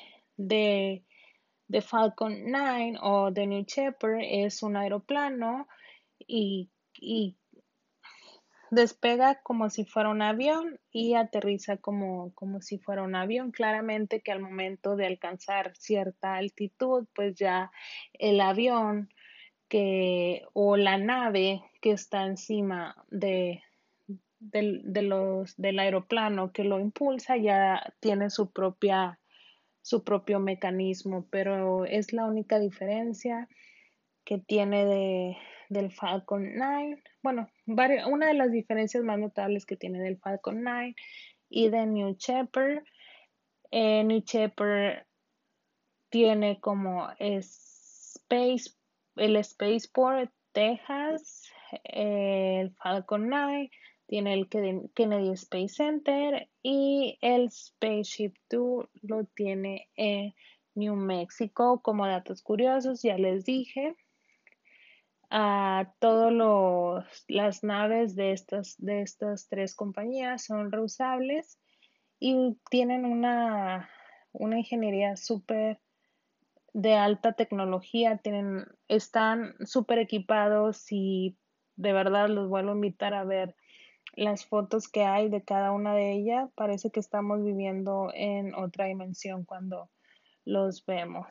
de 1.70 1.82
Falcon 1.82 2.50
9 2.50 2.98
o 3.02 3.30
de 3.30 3.46
New 3.46 3.64
Shepard 3.64 4.20
es 4.22 4.62
un 4.62 4.76
aeroplano 4.76 5.68
y, 6.18 6.68
y 6.94 7.36
despega 8.70 9.40
como 9.42 9.70
si 9.70 9.84
fuera 9.84 10.08
un 10.08 10.22
avión 10.22 10.78
y 10.92 11.14
aterriza 11.14 11.76
como, 11.76 12.32
como 12.34 12.60
si 12.60 12.78
fuera 12.78 13.02
un 13.02 13.14
avión. 13.14 13.50
Claramente 13.50 14.20
que 14.20 14.32
al 14.32 14.40
momento 14.40 14.96
de 14.96 15.06
alcanzar 15.06 15.72
cierta 15.76 16.34
altitud, 16.34 17.06
pues 17.14 17.34
ya 17.36 17.70
el 18.14 18.40
avión 18.40 19.08
que, 19.68 20.42
o 20.52 20.76
la 20.76 20.98
nave 20.98 21.62
que 21.80 21.92
está 21.92 22.26
encima 22.26 22.96
de, 23.10 23.62
del 24.38 25.78
aeroplano 25.78 26.52
que 26.52 26.64
lo 26.64 26.80
impulsa 26.80 27.36
ya 27.36 27.92
tiene 28.00 28.30
su 28.30 28.50
propia 28.50 29.18
su 29.82 30.04
propio 30.04 30.40
mecanismo, 30.40 31.26
pero 31.30 31.84
es 31.86 32.12
la 32.12 32.26
única 32.26 32.58
diferencia 32.58 33.48
que 34.24 34.38
tiene 34.38 34.84
de, 34.84 35.36
del 35.70 35.90
Falcon 35.92 36.52
9. 36.54 37.02
Bueno, 37.22 37.48
una 37.66 38.26
de 38.26 38.34
las 38.34 38.52
diferencias 38.52 39.02
más 39.02 39.18
notables 39.18 39.64
que 39.64 39.76
tiene 39.76 40.00
del 40.00 40.18
Falcon 40.18 40.62
9 40.62 40.94
y 41.48 41.70
de 41.70 41.86
New 41.86 42.16
Shepard. 42.18 42.82
Eh, 43.70 44.04
New 44.04 44.22
Shepard 44.26 45.06
tiene 46.10 46.60
como 46.60 47.08
Space, 47.18 48.72
el 49.16 49.42
Spaceport 49.42 50.30
Texas, 50.52 51.50
el 51.84 52.72
Falcon 52.72 53.28
9 53.28 53.70
tiene 54.08 54.34
el 54.34 54.48
Kennedy 54.48 55.30
Space 55.34 55.68
Center 55.68 56.48
y 56.64 57.16
el 57.20 57.48
Spaceship 57.48 58.34
2 58.50 58.88
lo 59.02 59.24
tiene 59.36 59.88
en 59.94 60.34
New 60.74 60.96
Mexico. 60.96 61.80
Como 61.80 62.08
datos 62.08 62.42
curiosos, 62.42 63.02
ya 63.02 63.16
les 63.16 63.44
dije, 63.44 63.94
a 65.30 65.92
todas 66.00 67.04
las 67.28 67.62
naves 67.62 68.16
de 68.16 68.32
estas, 68.32 68.74
de 68.78 69.02
estas 69.02 69.48
tres 69.48 69.76
compañías 69.76 70.44
son 70.44 70.72
reusables 70.72 71.58
y 72.18 72.58
tienen 72.68 73.04
una, 73.04 73.88
una 74.32 74.58
ingeniería 74.58 75.16
súper 75.16 75.80
de 76.72 76.94
alta 76.94 77.32
tecnología, 77.32 78.18
tienen, 78.18 78.66
están 78.88 79.54
súper 79.64 79.98
equipados 79.98 80.86
y 80.90 81.36
de 81.76 81.92
verdad 81.92 82.28
los 82.28 82.48
vuelvo 82.48 82.72
a 82.72 82.74
invitar 82.74 83.14
a 83.14 83.24
ver 83.24 83.54
las 84.14 84.44
fotos 84.44 84.88
que 84.88 85.04
hay 85.04 85.28
de 85.28 85.42
cada 85.42 85.72
una 85.72 85.94
de 85.94 86.12
ellas, 86.12 86.50
parece 86.56 86.90
que 86.90 87.00
estamos 87.00 87.42
viviendo 87.44 88.10
en 88.14 88.54
otra 88.54 88.86
dimensión 88.86 89.44
cuando 89.44 89.90
los 90.44 90.84
vemos. 90.84 91.26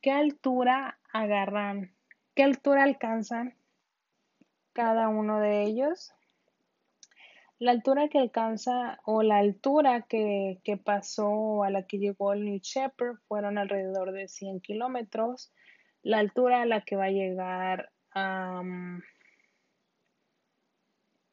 ¿Qué 0.00 0.12
altura 0.12 0.98
agarran? 1.12 1.94
¿Qué 2.40 2.44
altura 2.44 2.84
alcanzan 2.84 3.54
cada 4.72 5.08
uno 5.08 5.40
de 5.40 5.62
ellos? 5.62 6.14
La 7.58 7.70
altura 7.70 8.08
que 8.08 8.16
alcanza 8.16 8.98
o 9.04 9.22
la 9.22 9.36
altura 9.36 10.06
que, 10.08 10.58
que 10.64 10.78
pasó 10.78 11.64
a 11.64 11.68
la 11.68 11.86
que 11.86 11.98
llegó 11.98 12.32
el 12.32 12.46
New 12.46 12.58
Shepard 12.62 13.18
fueron 13.28 13.58
alrededor 13.58 14.12
de 14.12 14.26
100 14.26 14.60
kilómetros. 14.60 15.52
La 16.02 16.18
altura 16.18 16.62
a 16.62 16.64
la 16.64 16.80
que 16.80 16.96
va 16.96 17.04
a 17.04 17.10
llegar 17.10 17.92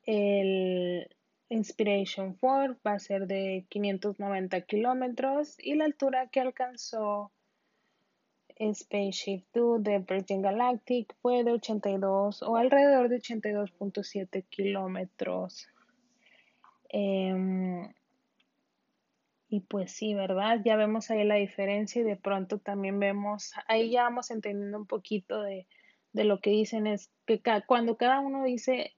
el 0.04 1.16
Inspiration 1.48 2.34
4 2.34 2.80
va 2.86 2.92
a 2.96 3.00
ser 3.00 3.28
de 3.28 3.66
590 3.70 4.60
kilómetros 4.64 5.56
y 5.58 5.76
la 5.76 5.86
altura 5.86 6.28
que 6.28 6.42
alcanzó 6.42 7.32
Spaceship 8.60 9.44
2 9.54 9.84
de 9.84 10.00
Virgin 10.00 10.42
Galactic 10.42 11.16
fue 11.22 11.44
de 11.44 11.52
82 11.52 12.42
o 12.42 12.56
alrededor 12.56 13.10
de 13.10 13.18
82.7 13.18 14.44
kilómetros. 14.50 15.68
Em, 16.90 17.94
y 19.50 19.62
pues 19.62 19.92
sí, 19.92 20.14
¿verdad? 20.14 20.62
Ya 20.66 20.76
vemos 20.76 21.10
ahí 21.10 21.24
la 21.24 21.36
diferencia 21.36 22.02
y 22.02 22.06
de 22.06 22.16
pronto 22.16 22.60
también 22.60 23.00
vemos, 23.00 23.54
ahí 23.68 23.92
ya 23.92 24.04
vamos 24.04 24.32
entendiendo 24.32 24.78
un 24.78 24.88
poquito 24.88 25.42
de, 25.42 25.68
de 26.14 26.24
lo 26.24 26.40
que 26.40 26.50
dicen, 26.50 26.88
es 26.88 27.12
que 27.26 27.42
cuando 27.66 27.98
cada 27.98 28.20
uno 28.20 28.44
dice 28.44 28.96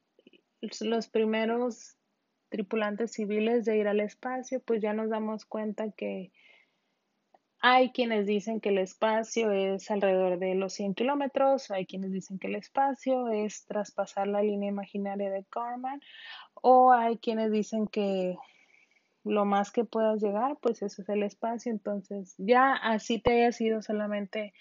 los 0.81 1.07
primeros 1.07 1.97
tripulantes 2.49 3.11
civiles 3.11 3.65
de 3.65 3.77
ir 3.77 3.87
al 3.87 3.99
espacio, 3.99 4.61
pues 4.61 4.81
ya 4.81 4.93
nos 4.93 5.09
damos 5.09 5.45
cuenta 5.45 5.91
que 5.91 6.31
hay 7.61 7.91
quienes 7.91 8.25
dicen 8.25 8.61
que 8.61 8.69
el 8.69 8.77
espacio 8.77 9.51
es 9.51 9.91
alrededor 9.91 10.39
de 10.39 10.55
los 10.55 10.73
100 10.73 10.93
kilómetros, 10.93 11.69
hay 11.71 11.85
quienes 11.85 12.11
dicen 12.11 12.39
que 12.39 12.47
el 12.47 12.55
espacio 12.55 13.27
es 13.27 13.65
traspasar 13.65 14.27
la 14.27 14.41
línea 14.41 14.69
imaginaria 14.69 15.29
de 15.29 15.43
Karman, 15.49 16.01
o 16.53 16.93
hay 16.93 17.17
quienes 17.17 17.51
dicen 17.51 17.87
que 17.87 18.37
lo 19.23 19.45
más 19.45 19.71
que 19.71 19.83
puedas 19.83 20.21
llegar, 20.21 20.57
pues 20.61 20.81
eso 20.81 21.01
es 21.01 21.09
el 21.09 21.23
espacio. 21.23 21.71
Entonces, 21.71 22.35
ya 22.37 22.73
así 22.73 23.19
te 23.19 23.33
haya 23.33 23.51
sido 23.51 23.81
solamente 23.81 24.53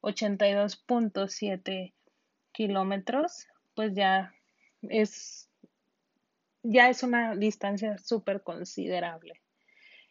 82.7 0.00 1.92
kilómetros, 2.52 3.48
pues 3.74 3.94
ya 3.94 4.32
es 4.82 5.50
ya 6.62 6.88
es 6.88 7.02
una 7.02 7.36
distancia 7.36 7.96
súper 7.98 8.42
considerable. 8.42 9.40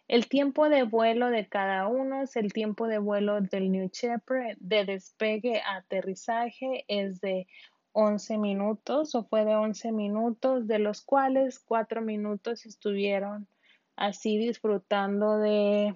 El 0.07 0.27
tiempo 0.27 0.69
de 0.69 0.83
vuelo 0.83 1.29
de 1.29 1.47
cada 1.47 1.87
uno 1.87 2.21
es 2.21 2.35
el 2.35 2.53
tiempo 2.53 2.87
de 2.87 2.99
vuelo 2.99 3.41
del 3.41 3.71
New 3.71 3.89
Shepard 3.91 4.57
de 4.59 4.85
despegue 4.85 5.61
a 5.61 5.77
aterrizaje 5.77 6.85
es 6.87 7.21
de 7.21 7.47
11 7.93 8.37
minutos 8.37 9.15
o 9.15 9.23
fue 9.23 9.45
de 9.45 9.55
11 9.55 9.91
minutos, 9.91 10.67
de 10.67 10.79
los 10.79 11.01
cuales 11.01 11.59
4 11.59 12.01
minutos 12.01 12.65
estuvieron 12.65 13.47
así 13.95 14.37
disfrutando 14.37 15.39
de 15.39 15.95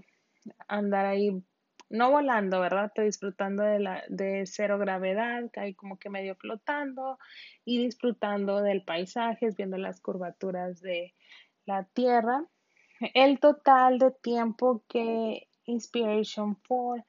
andar 0.67 1.05
ahí 1.05 1.43
no 1.89 2.11
volando, 2.11 2.59
¿verdad? 2.59 2.85
Estoy 2.85 3.05
disfrutando 3.05 3.63
de, 3.63 3.79
la, 3.79 4.03
de 4.09 4.45
cero 4.45 4.77
gravedad, 4.77 5.49
que 5.51 5.59
hay 5.59 5.73
como 5.73 5.97
que 5.97 6.09
medio 6.09 6.35
flotando 6.35 7.17
y 7.65 7.83
disfrutando 7.83 8.61
del 8.61 8.83
paisaje, 8.83 9.49
viendo 9.57 9.77
las 9.77 9.99
curvaturas 9.99 10.81
de 10.81 11.15
la 11.65 11.83
Tierra. 11.85 12.45
El 12.99 13.39
total 13.39 13.97
de 13.97 14.11
tiempo 14.11 14.83
que 14.87 15.47
Inspiration 15.65 16.55
4 16.67 17.05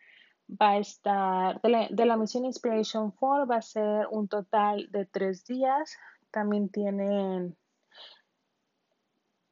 va 0.61 0.71
a 0.71 0.79
estar, 0.79 1.61
de 1.63 2.07
la, 2.07 2.17
misión 2.17 2.45
Inspiration 2.45 3.11
4 3.11 3.47
va 3.47 3.57
a 3.57 3.63
ser 3.63 4.07
un 4.11 4.29
total 4.29 4.89
de 4.91 5.07
tres 5.07 5.45
días. 5.45 5.97
También 6.31 6.69
tienen 6.69 7.57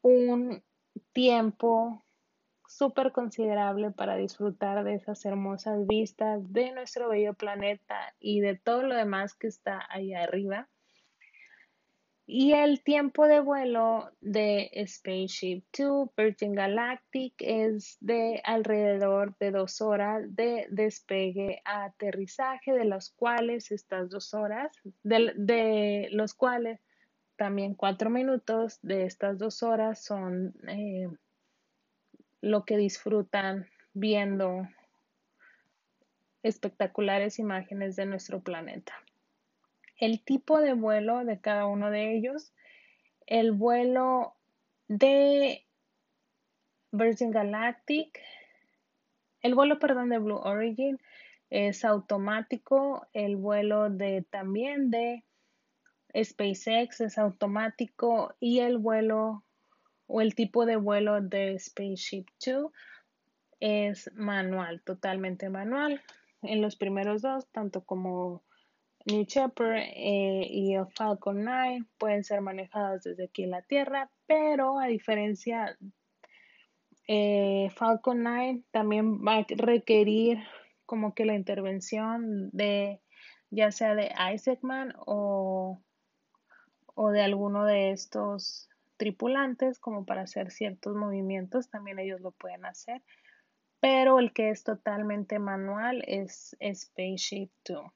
un 0.02 0.62
tiempo 1.12 2.04
súper 2.68 3.12
considerable 3.12 3.90
para 3.90 4.16
disfrutar 4.16 4.84
de 4.84 4.94
esas 4.94 5.24
hermosas 5.24 5.86
vistas 5.86 6.52
de 6.52 6.72
nuestro 6.72 7.08
bello 7.08 7.34
planeta 7.34 8.14
y 8.20 8.40
de 8.40 8.56
todo 8.56 8.82
lo 8.82 8.94
demás 8.94 9.34
que 9.34 9.48
está 9.48 9.86
ahí 9.90 10.14
arriba. 10.14 10.68
Y 12.30 12.52
el 12.52 12.82
tiempo 12.82 13.26
de 13.26 13.40
vuelo 13.40 14.12
de 14.20 14.70
Spaceship 14.86 15.62
2 15.72 16.10
Virgin 16.14 16.52
Galactic 16.52 17.32
es 17.38 17.96
de 18.00 18.42
alrededor 18.44 19.34
de 19.38 19.50
dos 19.50 19.80
horas 19.80 20.24
de 20.36 20.66
despegue 20.68 21.62
a 21.64 21.84
aterrizaje, 21.84 22.74
de 22.74 22.84
los 22.84 23.12
cuales 23.12 23.70
estas 23.70 24.10
dos 24.10 24.34
horas, 24.34 24.70
de, 25.02 26.08
los 26.12 26.34
cuales 26.34 26.80
también 27.36 27.74
cuatro 27.74 28.10
minutos 28.10 28.78
de 28.82 29.06
estas 29.06 29.38
dos 29.38 29.62
horas 29.62 30.04
son 30.04 30.54
eh, 30.68 31.08
lo 32.42 32.66
que 32.66 32.76
disfrutan 32.76 33.70
viendo 33.94 34.68
espectaculares 36.42 37.38
imágenes 37.38 37.96
de 37.96 38.04
nuestro 38.04 38.42
planeta. 38.42 38.92
El 39.98 40.22
tipo 40.22 40.60
de 40.60 40.74
vuelo 40.74 41.24
de 41.24 41.40
cada 41.40 41.66
uno 41.66 41.90
de 41.90 42.16
ellos, 42.16 42.52
el 43.26 43.52
vuelo 43.52 44.34
de 44.88 45.66
Virgin 46.92 47.30
Galactic, 47.30 48.18
el 49.42 49.54
vuelo, 49.54 49.78
perdón, 49.78 50.08
de 50.08 50.18
Blue 50.18 50.40
Origin 50.42 50.98
es 51.50 51.84
automático, 51.84 53.06
el 53.12 53.36
vuelo 53.36 53.90
de 53.90 54.24
también 54.30 54.90
de 54.90 55.24
SpaceX 56.14 57.00
es 57.00 57.18
automático 57.18 58.34
y 58.40 58.60
el 58.60 58.78
vuelo 58.78 59.44
o 60.06 60.20
el 60.20 60.34
tipo 60.34 60.64
de 60.64 60.76
vuelo 60.76 61.20
de 61.20 61.58
Spaceship 61.58 62.26
2 62.44 62.72
es 63.60 64.10
manual, 64.14 64.80
totalmente 64.82 65.50
manual. 65.50 66.02
En 66.42 66.62
los 66.62 66.76
primeros 66.76 67.22
dos, 67.22 67.46
tanto 67.48 67.84
como 67.84 68.42
New 69.10 69.24
Shepard 69.24 69.76
eh, 69.76 70.46
y 70.50 70.74
el 70.74 70.86
Falcon 70.94 71.42
9 71.42 71.84
pueden 71.96 72.24
ser 72.24 72.42
manejados 72.42 73.04
desde 73.04 73.24
aquí 73.24 73.44
en 73.44 73.52
la 73.52 73.62
Tierra, 73.62 74.10
pero 74.26 74.78
a 74.78 74.86
diferencia, 74.86 75.78
eh, 77.06 77.70
Falcon 77.74 78.22
9 78.22 78.64
también 78.70 79.24
va 79.26 79.36
a 79.36 79.46
requerir 79.48 80.38
como 80.84 81.14
que 81.14 81.24
la 81.24 81.34
intervención 81.34 82.50
de 82.50 83.00
ya 83.50 83.70
sea 83.70 83.94
de 83.94 84.12
Isaacman 84.34 84.94
o, 85.06 85.80
o 86.94 87.10
de 87.10 87.22
alguno 87.22 87.64
de 87.64 87.92
estos 87.92 88.68
tripulantes 88.98 89.78
como 89.78 90.04
para 90.04 90.22
hacer 90.22 90.50
ciertos 90.50 90.94
movimientos, 90.94 91.70
también 91.70 91.98
ellos 91.98 92.20
lo 92.20 92.32
pueden 92.32 92.66
hacer. 92.66 93.02
Pero 93.80 94.18
el 94.18 94.34
que 94.34 94.50
es 94.50 94.64
totalmente 94.64 95.38
manual 95.38 96.02
es 96.06 96.56
Spaceship 96.60 97.50
2. 97.64 97.90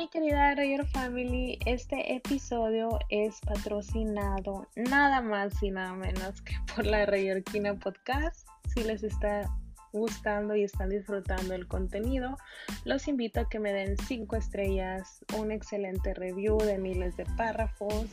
Mi 0.00 0.08
querida 0.08 0.54
Rayor 0.54 0.86
Family, 0.86 1.58
este 1.66 2.14
episodio 2.14 2.98
es 3.10 3.38
patrocinado 3.42 4.66
nada 4.74 5.20
más 5.20 5.62
y 5.62 5.70
nada 5.70 5.92
menos 5.92 6.40
que 6.40 6.54
por 6.74 6.86
la 6.86 7.04
Rayorquina 7.04 7.74
Podcast. 7.74 8.48
Si 8.74 8.82
les 8.82 9.02
está 9.02 9.54
gustando 9.92 10.56
y 10.56 10.62
están 10.62 10.88
disfrutando 10.88 11.52
el 11.52 11.68
contenido, 11.68 12.38
los 12.86 13.08
invito 13.08 13.40
a 13.40 13.48
que 13.50 13.58
me 13.58 13.74
den 13.74 13.98
5 13.98 14.36
estrellas, 14.36 15.22
un 15.36 15.52
excelente 15.52 16.14
review 16.14 16.56
de 16.56 16.78
miles 16.78 17.18
de 17.18 17.26
párrafos 17.36 18.06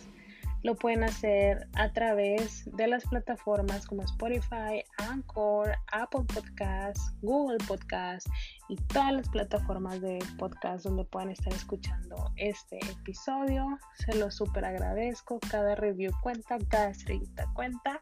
lo 0.63 0.75
pueden 0.75 1.03
hacer 1.03 1.67
a 1.75 1.91
través 1.91 2.63
de 2.75 2.87
las 2.87 3.05
plataformas 3.05 3.85
como 3.85 4.03
Spotify, 4.03 4.83
Anchor, 4.97 5.75
Apple 5.91 6.25
Podcasts, 6.33 7.13
Google 7.21 7.57
Podcasts 7.67 8.29
y 8.69 8.75
todas 8.75 9.13
las 9.13 9.29
plataformas 9.29 10.01
de 10.01 10.19
podcast 10.37 10.85
donde 10.85 11.05
puedan 11.05 11.29
estar 11.29 11.53
escuchando 11.53 12.31
este 12.35 12.79
episodio. 12.79 13.65
Se 13.93 14.15
lo 14.15 14.31
súper 14.31 14.65
agradezco. 14.65 15.39
Cada 15.49 15.75
review 15.75 16.11
cuenta, 16.21 16.57
cada 16.69 16.89
estrellita 16.89 17.45
cuenta. 17.53 17.99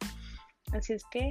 Así 0.72 0.94
es 0.94 1.06
que 1.12 1.30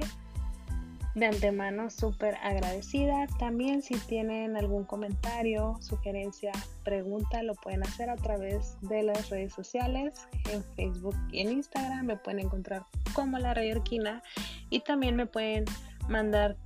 de 1.15 1.25
antemano 1.25 1.89
súper 1.89 2.35
agradecida. 2.43 3.25
También 3.39 3.81
si 3.81 3.95
tienen 3.95 4.55
algún 4.57 4.83
comentario, 4.83 5.77
sugerencia, 5.79 6.51
pregunta, 6.83 7.41
lo 7.41 7.55
pueden 7.55 7.83
hacer 7.83 8.09
a 8.09 8.17
través 8.17 8.77
de 8.81 9.03
las 9.03 9.29
redes 9.29 9.53
sociales, 9.53 10.27
en 10.51 10.63
Facebook 10.75 11.15
y 11.31 11.39
en 11.41 11.53
Instagram. 11.53 12.05
Me 12.05 12.17
pueden 12.17 12.41
encontrar 12.41 12.85
como 13.13 13.39
la 13.39 13.51
Orquina 13.51 14.21
y 14.69 14.81
también 14.81 15.15
me 15.15 15.25
pueden 15.25 15.65
mandar 16.09 16.57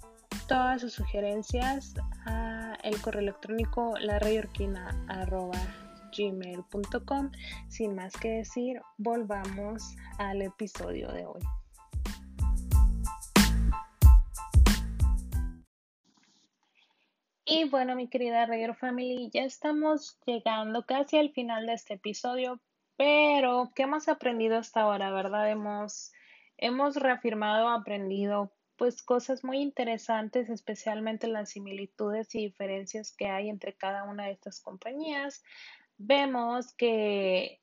todas 0.48 0.82
sus 0.82 0.94
sugerencias 0.94 1.94
a 2.26 2.76
el 2.84 3.00
correo 3.02 3.22
electrónico 3.22 3.94
gmail.com 6.18 7.32
Sin 7.68 7.96
más 7.96 8.14
que 8.14 8.30
decir, 8.30 8.82
volvamos 8.98 9.96
al 10.18 10.42
episodio 10.42 11.12
de 11.12 11.28
hoy. 11.28 11.59
Y 17.60 17.66
bueno, 17.66 17.94
mi 17.94 18.08
querida 18.08 18.46
Rayor 18.46 18.74
Family, 18.74 19.30
ya 19.34 19.44
estamos 19.44 20.18
llegando 20.26 20.86
casi 20.86 21.18
al 21.18 21.32
final 21.32 21.66
de 21.66 21.74
este 21.74 21.96
episodio, 21.96 22.62
pero 22.96 23.74
¿qué 23.76 23.84
hemos 23.84 24.08
aprendido 24.08 24.58
hasta 24.58 24.84
ahora, 24.84 25.12
verdad? 25.12 25.52
Hemos, 25.52 26.14
hemos 26.56 26.96
reafirmado, 26.96 27.68
aprendido 27.68 28.54
pues 28.78 29.04
cosas 29.04 29.44
muy 29.44 29.58
interesantes, 29.58 30.50
especialmente 30.50 31.28
las 31.28 31.50
similitudes 31.50 32.34
y 32.34 32.46
diferencias 32.46 33.12
que 33.12 33.28
hay 33.28 33.50
entre 33.50 33.74
cada 33.74 34.06
una 34.06 34.28
de 34.28 34.32
estas 34.32 34.62
compañías. 34.62 35.44
Vemos 35.98 36.74
que 36.76 37.60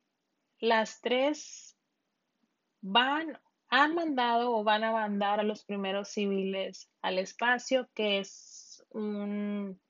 las 0.60 1.00
tres 1.00 1.74
van, 2.82 3.40
han 3.70 3.94
mandado 3.94 4.54
o 4.54 4.62
van 4.62 4.84
a 4.84 4.92
mandar 4.92 5.40
a 5.40 5.42
los 5.42 5.64
primeros 5.64 6.10
civiles 6.10 6.90
al 7.00 7.18
espacio, 7.18 7.88
que 7.94 8.18
es 8.18 8.84
un 8.90 9.80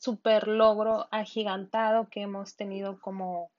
super 0.00 0.48
logro 0.48 1.08
agigantado 1.10 2.08
que 2.08 2.22
hemos 2.22 2.56
tenido 2.56 2.98
como, 3.00 3.52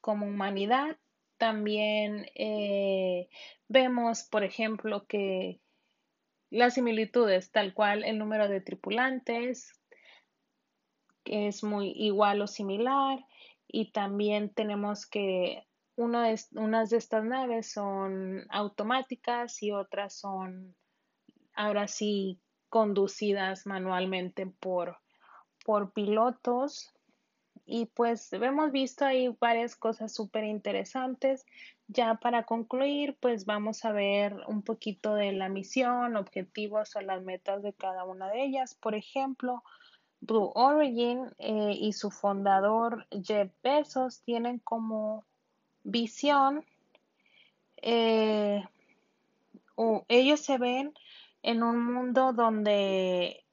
como 0.00 0.26
humanidad. 0.26 0.96
También 1.36 2.26
eh, 2.34 3.28
vemos, 3.68 4.24
por 4.24 4.44
ejemplo, 4.44 5.06
que 5.06 5.60
las 6.50 6.74
similitudes, 6.74 7.52
tal 7.52 7.74
cual 7.74 8.02
el 8.04 8.18
número 8.18 8.48
de 8.48 8.62
tripulantes, 8.62 9.78
es 11.24 11.62
muy 11.62 11.92
igual 11.94 12.40
o 12.40 12.46
similar, 12.46 13.18
y 13.66 13.92
también 13.92 14.48
tenemos 14.48 15.06
que 15.06 15.66
de, 15.96 16.40
unas 16.54 16.90
de 16.90 16.96
estas 16.96 17.24
naves 17.24 17.72
son 17.72 18.46
automáticas 18.48 19.62
y 19.62 19.72
otras 19.72 20.18
son 20.18 20.74
ahora 21.54 21.88
sí 21.88 22.40
conducidas 22.70 23.66
manualmente 23.66 24.46
por, 24.46 24.96
por 25.68 25.92
pilotos. 25.92 26.94
Y 27.66 27.84
pues 27.84 28.32
hemos 28.32 28.72
visto 28.72 29.04
ahí 29.04 29.28
varias 29.38 29.76
cosas 29.76 30.14
súper 30.14 30.44
interesantes. 30.44 31.44
Ya 31.88 32.14
para 32.14 32.44
concluir, 32.44 33.18
pues 33.20 33.44
vamos 33.44 33.84
a 33.84 33.92
ver 33.92 34.34
un 34.46 34.62
poquito 34.62 35.14
de 35.14 35.32
la 35.32 35.50
misión, 35.50 36.16
objetivos 36.16 36.96
o 36.96 37.02
las 37.02 37.22
metas 37.22 37.62
de 37.62 37.74
cada 37.74 38.04
una 38.04 38.30
de 38.30 38.44
ellas. 38.44 38.76
Por 38.76 38.94
ejemplo, 38.94 39.62
Blue 40.22 40.52
Origin 40.54 41.26
eh, 41.36 41.76
y 41.78 41.92
su 41.92 42.10
fundador 42.10 43.06
Jeff 43.22 43.52
Bezos 43.62 44.22
tienen 44.22 44.60
como 44.60 45.26
visión, 45.84 46.64
eh, 47.82 48.64
o 49.74 50.06
ellos 50.08 50.40
se 50.40 50.56
ven 50.56 50.94
en 51.42 51.62
un 51.62 51.92
mundo 51.92 52.32
donde 52.32 53.44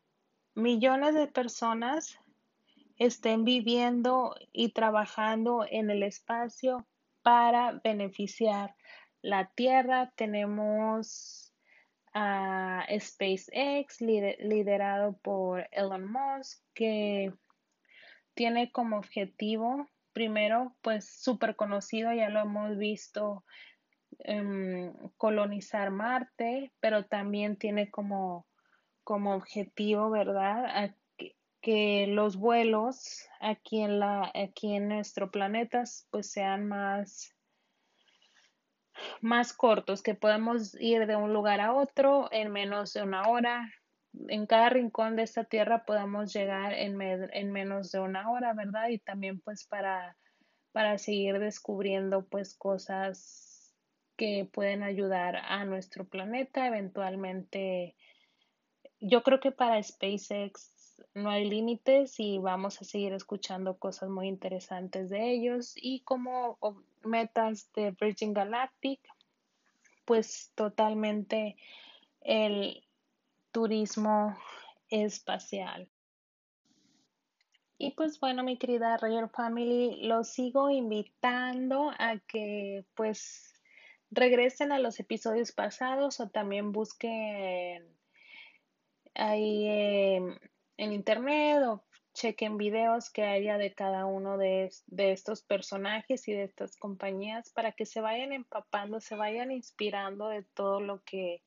millones 0.56 1.14
de 1.14 1.28
personas 1.28 2.20
estén 2.98 3.44
viviendo 3.46 4.36
y 4.52 4.70
trabajando 4.70 5.66
en 5.70 5.90
el 5.90 6.04
espacio 6.04 6.88
para 7.22 7.82
beneficiar 7.84 8.76
la 9.22 9.52
Tierra. 9.56 10.12
Tenemos 10.16 11.54
a 12.14 12.86
SpaceX 12.98 14.00
liderado 14.02 15.18
por 15.18 15.68
Elon 15.72 16.10
Musk 16.10 16.64
que 16.74 17.34
tiene 18.34 18.72
como 18.72 18.98
objetivo 18.98 19.90
primero 20.14 20.74
pues 20.82 21.10
súper 21.10 21.58
conocido 21.58 22.14
ya 22.14 22.30
lo 22.30 22.40
hemos 22.40 22.78
visto 22.78 23.44
Em, 24.20 24.94
colonizar 25.18 25.92
Marte, 25.92 26.72
pero 26.80 27.06
también 27.06 27.58
tiene 27.58 27.90
como, 27.92 28.48
como 29.06 29.36
objetivo, 29.36 30.10
¿verdad? 30.10 30.94
que, 31.62 32.08
los 32.08 32.36
vuelos 32.36 33.28
aquí 33.40 33.82
en, 33.82 34.00
la, 34.00 34.32
aquí 34.36 34.76
en 34.76 34.90
nuestro 34.90 35.32
planeta 35.32 35.84
pues 36.12 36.32
sean 36.32 36.68
más, 36.68 37.34
más 39.22 39.54
cortos, 39.54 40.04
que 40.04 40.14
podemos 40.14 40.76
ir 40.80 41.08
de 41.08 41.16
un 41.16 41.34
lugar 41.34 41.62
a 41.62 41.74
otro 41.74 42.30
en 42.32 42.52
menos 42.52 42.94
de 42.94 43.04
una 43.04 43.30
hora. 43.30 43.72
En 44.28 44.46
cada 44.46 44.70
rincón 44.70 45.16
de 45.16 45.24
esta 45.24 45.44
tierra 45.44 45.86
podemos 45.86 46.34
llegar 46.34 46.74
en, 46.74 47.02
en 47.02 47.52
menos 47.52 47.92
de 47.92 48.00
una 48.00 48.30
hora, 48.30 48.54
¿verdad? 48.54 48.90
Y 48.90 49.00
también 49.00 49.40
pues 49.40 49.66
para, 49.66 50.18
para 50.72 50.98
seguir 50.98 51.40
descubriendo 51.40 52.26
pues 52.28 52.56
cosas 52.56 53.74
que 54.18 54.48
pueden 54.52 54.84
ayudar 54.84 55.38
a 55.38 55.66
nuestro 55.66 56.08
planeta. 56.08 56.68
Eventualmente, 56.68 57.96
yo 59.08 59.22
creo 59.22 59.40
que 59.40 59.52
para 59.52 59.82
SpaceX 59.82 60.72
no 61.14 61.30
hay 61.30 61.48
límites 61.48 62.20
y 62.20 62.40
vamos 62.40 62.82
a 62.82 62.86
seguir 62.86 63.14
escuchando 63.14 63.78
cosas 63.78 64.10
muy 64.10 64.28
interesantes 64.28 65.10
de 65.10 65.32
ellos. 65.32 65.74
Y 65.76 66.02
como 66.02 66.58
metas 67.04 67.72
de 67.74 67.92
Virgin 67.92 68.34
Galactic, 68.34 69.00
pues 70.06 70.52
totalmente 70.56 71.56
el 72.22 72.84
turismo 73.52 74.36
espacial. 74.90 75.88
Y 77.78 77.92
pues 77.92 78.20
bueno, 78.20 78.44
mi 78.44 78.58
querida 78.58 78.98
Roger 78.98 79.30
Family, 79.30 80.08
los 80.08 80.30
sigo 80.30 80.72
invitando 80.72 81.92
a 82.00 82.18
que 82.28 82.86
pues 82.96 83.54
regresen 84.10 84.72
a 84.72 84.80
los 84.80 85.00
episodios 85.00 85.52
pasados 85.52 86.20
o 86.20 86.30
también 86.30 86.72
busquen 86.72 87.96
ahí 89.16 89.68
en 90.78 90.94
internet 90.94 91.64
o 91.64 91.84
chequen 92.14 92.58
videos 92.58 93.10
que 93.10 93.24
haya 93.24 93.58
de 93.58 93.74
cada 93.74 94.06
uno 94.06 94.38
de, 94.38 94.72
de, 94.88 95.12
estos 95.12 95.44
personajes 95.44 96.28
y 96.28 96.34
de 96.34 96.44
estas 96.44 96.78
compañías 96.78 97.52
para 97.52 97.74
que 97.74 97.86
se 97.86 98.00
vayan 98.00 98.32
empapando, 98.32 99.02
se 99.02 99.16
vayan 99.16 99.52
inspirando 99.52 100.30
de 100.30 100.44
todo 100.44 100.80
lo 100.80 101.04
que 101.04 101.44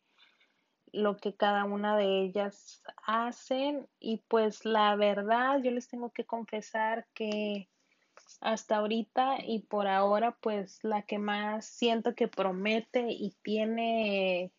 lo 0.92 1.16
que 1.16 1.35
cada 1.35 1.64
una 1.64 1.96
de 1.96 2.22
ellas 2.22 2.83
hacen. 3.07 3.88
Y 3.98 4.22
pues 4.28 4.64
la 4.64 4.94
verdad 4.96 5.61
yo 5.62 5.70
les 5.70 5.88
tengo 5.88 6.11
que 6.12 6.24
confesar 6.24 7.07
que 7.14 7.68
hasta 8.40 8.76
ahorita 8.76 9.38
y 9.44 9.61
por 9.61 9.87
ahora 9.87 10.37
pues 10.40 10.78
la 10.83 11.02
que 11.02 11.18
más 11.18 11.66
siento 11.66 12.14
que 12.14 12.28
promete 12.28 13.07
y 13.09 13.35
tiene 13.42 14.52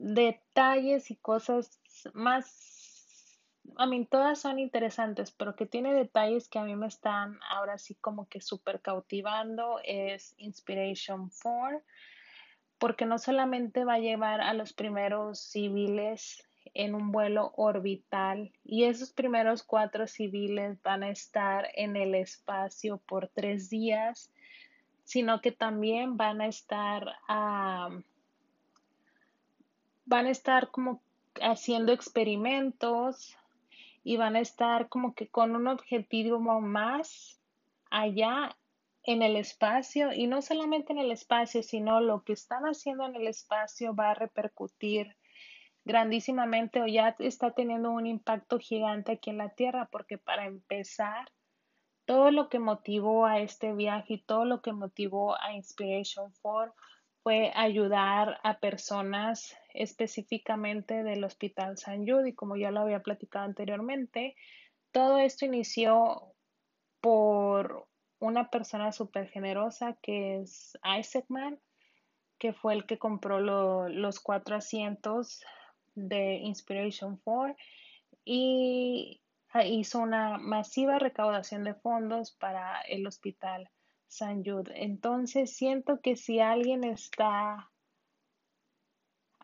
detalles 0.00 1.10
y 1.10 1.16
cosas 1.16 1.78
más, 2.14 3.38
a 3.76 3.86
mí 3.86 4.06
todas 4.06 4.40
son 4.40 4.58
interesantes, 4.58 5.30
pero 5.30 5.54
que 5.54 5.66
tiene 5.66 5.92
detalles 5.92 6.48
que 6.48 6.58
a 6.58 6.64
mí 6.64 6.74
me 6.74 6.86
están 6.86 7.38
ahora 7.50 7.76
sí 7.76 7.94
como 7.94 8.26
que 8.26 8.40
súper 8.40 8.80
cautivando 8.80 9.78
es 9.84 10.34
Inspiration 10.38 11.30
4, 11.42 11.82
porque 12.78 13.04
no 13.04 13.18
solamente 13.18 13.84
va 13.84 13.94
a 13.94 13.98
llevar 13.98 14.40
a 14.40 14.54
los 14.54 14.72
primeros 14.72 15.38
civiles 15.38 16.48
en 16.72 16.94
un 16.94 17.12
vuelo 17.12 17.52
orbital 17.56 18.52
y 18.64 18.84
esos 18.84 19.12
primeros 19.12 19.62
cuatro 19.62 20.06
civiles 20.06 20.80
van 20.82 21.02
a 21.02 21.10
estar 21.10 21.68
en 21.74 21.96
el 21.96 22.14
espacio 22.14 22.98
por 22.98 23.28
tres 23.28 23.68
días, 23.68 24.30
sino 25.04 25.42
que 25.42 25.52
también 25.52 26.16
van 26.16 26.40
a 26.40 26.46
estar 26.46 27.16
a 27.28 27.90
van 30.10 30.26
a 30.26 30.30
estar 30.30 30.72
como 30.72 31.00
haciendo 31.40 31.92
experimentos 31.92 33.36
y 34.02 34.16
van 34.16 34.34
a 34.34 34.40
estar 34.40 34.88
como 34.88 35.14
que 35.14 35.28
con 35.28 35.54
un 35.54 35.68
objetivo 35.68 36.40
más 36.40 37.40
allá 37.92 38.56
en 39.04 39.22
el 39.22 39.36
espacio 39.36 40.12
y 40.12 40.26
no 40.26 40.42
solamente 40.42 40.92
en 40.92 40.98
el 40.98 41.12
espacio, 41.12 41.62
sino 41.62 42.00
lo 42.00 42.24
que 42.24 42.32
están 42.32 42.64
haciendo 42.64 43.06
en 43.06 43.14
el 43.14 43.28
espacio 43.28 43.94
va 43.94 44.10
a 44.10 44.14
repercutir 44.14 45.16
grandísimamente 45.84 46.82
o 46.82 46.88
ya 46.88 47.14
está 47.20 47.52
teniendo 47.52 47.92
un 47.92 48.08
impacto 48.08 48.58
gigante 48.58 49.12
aquí 49.12 49.30
en 49.30 49.38
la 49.38 49.50
Tierra, 49.50 49.88
porque 49.92 50.18
para 50.18 50.44
empezar, 50.46 51.30
todo 52.04 52.32
lo 52.32 52.48
que 52.48 52.58
motivó 52.58 53.26
a 53.26 53.38
este 53.38 53.72
viaje 53.74 54.14
y 54.14 54.22
todo 54.22 54.44
lo 54.44 54.60
que 54.60 54.72
motivó 54.72 55.40
a 55.40 55.52
Inspiration 55.52 56.32
4 56.42 56.74
fue 57.22 57.52
ayudar 57.54 58.40
a 58.42 58.58
personas 58.58 59.56
específicamente 59.74 61.02
del 61.02 61.24
Hospital 61.24 61.76
San 61.76 62.06
Jude 62.06 62.30
y 62.30 62.34
como 62.34 62.56
ya 62.56 62.70
lo 62.70 62.80
había 62.80 63.02
platicado 63.02 63.44
anteriormente, 63.44 64.36
todo 64.90 65.18
esto 65.18 65.44
inició 65.44 66.34
por 67.00 67.86
una 68.18 68.50
persona 68.50 68.92
súper 68.92 69.28
generosa 69.28 69.96
que 70.02 70.40
es 70.40 70.78
Isaacman, 70.84 71.58
que 72.38 72.52
fue 72.52 72.74
el 72.74 72.86
que 72.86 72.98
compró 72.98 73.40
los 73.40 74.20
cuatro 74.20 74.56
asientos 74.56 75.44
de 75.94 76.36
Inspiration 76.36 77.20
4 77.22 77.56
y 78.24 79.20
hizo 79.64 79.98
una 80.00 80.38
masiva 80.38 80.98
recaudación 80.98 81.64
de 81.64 81.74
fondos 81.74 82.32
para 82.32 82.80
el 82.82 83.06
hospital 83.06 83.68
San. 84.10 84.42
Entonces 84.74 85.56
siento 85.56 86.00
que 86.00 86.16
si 86.16 86.40
alguien 86.40 86.84
está 86.84 87.70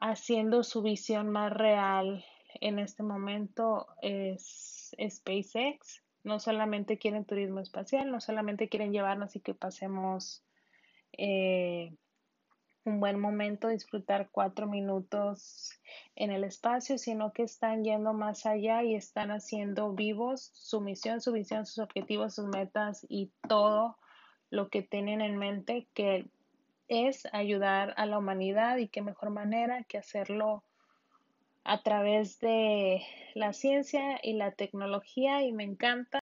haciendo 0.00 0.64
su 0.64 0.82
visión 0.82 1.30
más 1.30 1.52
real 1.52 2.24
en 2.60 2.78
este 2.78 3.02
momento 3.02 3.86
es 4.02 4.94
SpaceX. 5.08 6.02
No 6.24 6.40
solamente 6.40 6.98
quieren 6.98 7.24
turismo 7.24 7.60
espacial, 7.60 8.10
no 8.10 8.20
solamente 8.20 8.68
quieren 8.68 8.92
llevarnos 8.92 9.36
y 9.36 9.40
que 9.40 9.54
pasemos 9.54 10.44
eh, 11.16 11.94
un 12.84 12.98
buen 12.98 13.20
momento, 13.20 13.68
disfrutar 13.68 14.30
cuatro 14.32 14.66
minutos 14.66 15.70
en 16.16 16.32
el 16.32 16.42
espacio, 16.42 16.98
sino 16.98 17.32
que 17.32 17.44
están 17.44 17.84
yendo 17.84 18.12
más 18.12 18.46
allá 18.46 18.82
y 18.82 18.96
están 18.96 19.30
haciendo 19.30 19.92
vivos 19.92 20.50
su 20.54 20.80
misión, 20.80 21.20
su 21.20 21.30
visión, 21.30 21.66
sus 21.66 21.78
objetivos, 21.78 22.34
sus 22.34 22.48
metas 22.48 23.06
y 23.08 23.30
todo 23.48 23.96
lo 24.50 24.68
que 24.68 24.82
tienen 24.82 25.20
en 25.20 25.36
mente 25.36 25.88
que 25.94 26.26
es 26.88 27.26
ayudar 27.32 27.94
a 27.96 28.06
la 28.06 28.18
humanidad 28.18 28.76
y 28.76 28.88
qué 28.88 29.02
mejor 29.02 29.30
manera 29.30 29.84
que 29.84 29.98
hacerlo 29.98 30.62
a 31.64 31.82
través 31.82 32.38
de 32.38 33.02
la 33.34 33.52
ciencia 33.52 34.20
y 34.22 34.34
la 34.34 34.52
tecnología 34.52 35.42
y 35.42 35.52
me 35.52 35.64
encanta. 35.64 36.20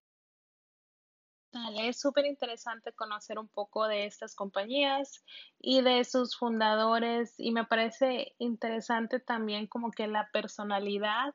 Es 1.78 2.00
súper 2.00 2.26
interesante 2.26 2.92
conocer 2.92 3.38
un 3.38 3.46
poco 3.46 3.86
de 3.86 4.06
estas 4.06 4.34
compañías 4.34 5.24
y 5.60 5.82
de 5.82 6.02
sus 6.04 6.36
fundadores 6.36 7.34
y 7.38 7.52
me 7.52 7.64
parece 7.64 8.34
interesante 8.38 9.20
también 9.20 9.68
como 9.68 9.92
que 9.92 10.08
la 10.08 10.30
personalidad, 10.32 11.34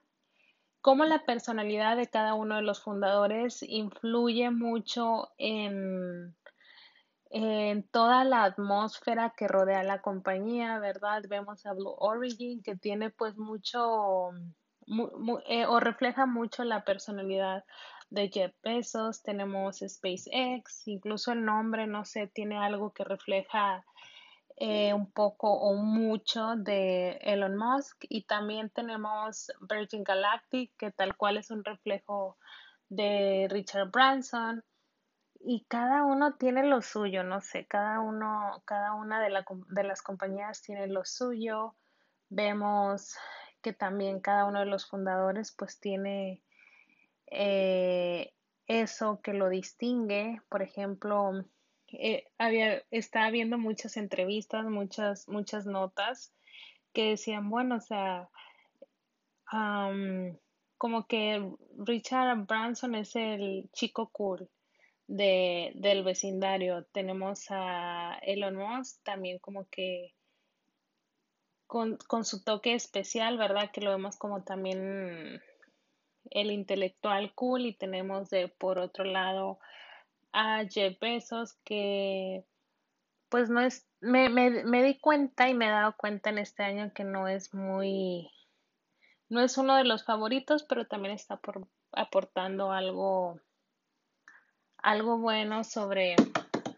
cómo 0.82 1.06
la 1.06 1.24
personalidad 1.24 1.96
de 1.96 2.10
cada 2.10 2.34
uno 2.34 2.58
de 2.58 2.64
los 2.64 2.82
fundadores 2.82 3.64
influye 3.64 4.50
mucho 4.50 5.30
en 5.38 6.36
en 7.30 7.84
toda 7.84 8.24
la 8.24 8.44
atmósfera 8.44 9.34
que 9.38 9.48
rodea 9.48 9.84
la 9.84 10.02
compañía, 10.02 10.80
¿verdad? 10.80 11.24
Vemos 11.30 11.66
a 11.66 11.74
Blue 11.74 11.96
Origin 11.98 12.64
que 12.64 12.76
tiene 12.76 13.12
pues 13.12 13.38
mucho 13.38 14.32
eh, 15.48 15.66
o 15.68 15.80
refleja 15.80 16.26
mucho 16.26 16.64
la 16.64 16.84
personalidad 16.84 17.64
de 18.10 18.30
Jeff 18.30 18.56
Bezos, 18.64 19.22
tenemos 19.22 19.84
SpaceX, 19.88 20.88
incluso 20.88 21.32
el 21.32 21.46
nombre, 21.46 21.86
no 21.86 22.06
sé, 22.06 22.26
tiene 22.26 22.58
algo 22.58 22.92
que 22.92 23.04
refleja 23.04 23.86
eh, 24.58 24.94
un 24.94 25.12
poco 25.12 25.54
o 25.54 25.76
mucho 25.76 26.56
de 26.56 27.12
Elon 27.22 27.56
Musk. 27.56 28.06
Y 28.10 28.24
también 28.24 28.70
tenemos 28.72 29.52
Virgin 29.62 30.04
Galactic, 30.04 30.76
que 30.76 30.92
tal 30.92 31.16
cual 31.16 31.38
es 31.38 31.52
un 31.52 31.64
reflejo 31.64 32.38
de 32.90 33.48
Richard 33.52 33.92
Branson 33.92 34.64
y 35.40 35.66
cada 35.70 36.04
uno 36.04 36.36
tiene 36.36 36.66
lo 36.66 36.82
suyo, 36.82 37.24
no 37.24 37.42
sé, 37.42 37.66
cada 37.66 38.02
uno, 38.02 38.62
cada 38.66 38.94
una 38.94 39.22
de, 39.22 39.34
de 39.70 39.84
las 39.84 40.02
compañías 40.02 40.62
tiene 40.62 40.88
lo 40.88 41.06
suyo. 41.06 41.76
Vemos 42.30 43.16
que 43.62 43.74
también 43.74 44.20
cada 44.20 44.46
uno 44.46 44.60
de 44.60 44.66
los 44.66 44.86
fundadores 44.88 45.54
pues 45.58 45.80
tiene 45.80 46.44
eh, 47.28 48.34
eso 48.68 49.22
que 49.22 49.34
lo 49.34 49.50
distingue. 49.50 50.42
Por 50.50 50.62
ejemplo, 50.62 51.32
eh, 51.88 52.28
había, 52.38 52.84
estaba 52.92 53.30
viendo 53.32 53.58
muchas 53.58 53.96
entrevistas, 53.96 54.66
muchas, 54.66 55.28
muchas 55.30 55.66
notas 55.66 56.34
que 56.92 57.12
decían, 57.12 57.50
bueno, 57.50 57.78
o 57.78 57.82
sea, 57.82 58.30
como 60.78 61.08
que 61.08 61.50
Richard 61.78 62.46
Branson 62.46 62.96
es 62.96 63.16
el 63.16 63.70
chico 63.72 64.10
cool 64.10 64.50
de, 65.10 65.72
del 65.76 66.04
vecindario. 66.04 66.86
Tenemos 66.86 67.48
a 67.50 68.20
Elon 68.22 68.56
Musk 68.56 69.04
también 69.04 69.40
como 69.40 69.68
que 69.68 70.14
con, 71.68 71.98
con 72.08 72.24
su 72.24 72.44
toque 72.44 72.76
especial, 72.76 73.38
¿verdad? 73.38 73.72
Que 73.72 73.82
lo 73.82 73.90
vemos 73.90 74.18
como 74.18 74.44
también 74.44 75.42
el 76.30 76.52
intelectual 76.52 77.34
cool 77.34 77.66
y 77.66 77.74
tenemos 77.74 78.30
de 78.30 78.50
por 78.50 78.78
otro 78.78 79.04
lado 79.04 79.60
a 80.32 80.64
Jeff 80.70 81.00
Bezos 81.00 81.54
que 81.64 82.46
pues 83.30 83.50
no 83.50 83.62
es, 83.62 83.88
me, 84.00 84.30
me, 84.30 84.64
me 84.64 84.84
di 84.84 85.00
cuenta 85.00 85.50
y 85.50 85.56
me 85.56 85.68
he 85.68 85.72
dado 85.72 85.96
cuenta 85.98 86.30
en 86.30 86.38
este 86.38 86.64
año 86.64 86.94
que 86.94 87.04
no 87.04 87.28
es 87.28 87.54
muy, 87.54 88.30
no 89.28 89.42
es 89.42 89.58
uno 89.58 89.76
de 89.76 89.84
los 89.84 90.06
favoritos, 90.06 90.64
pero 90.64 90.86
también 90.86 91.14
está 91.16 91.38
por, 91.38 91.68
aportando 91.92 92.72
algo 92.72 93.40
algo 94.82 95.18
bueno 95.18 95.64
sobre 95.64 96.16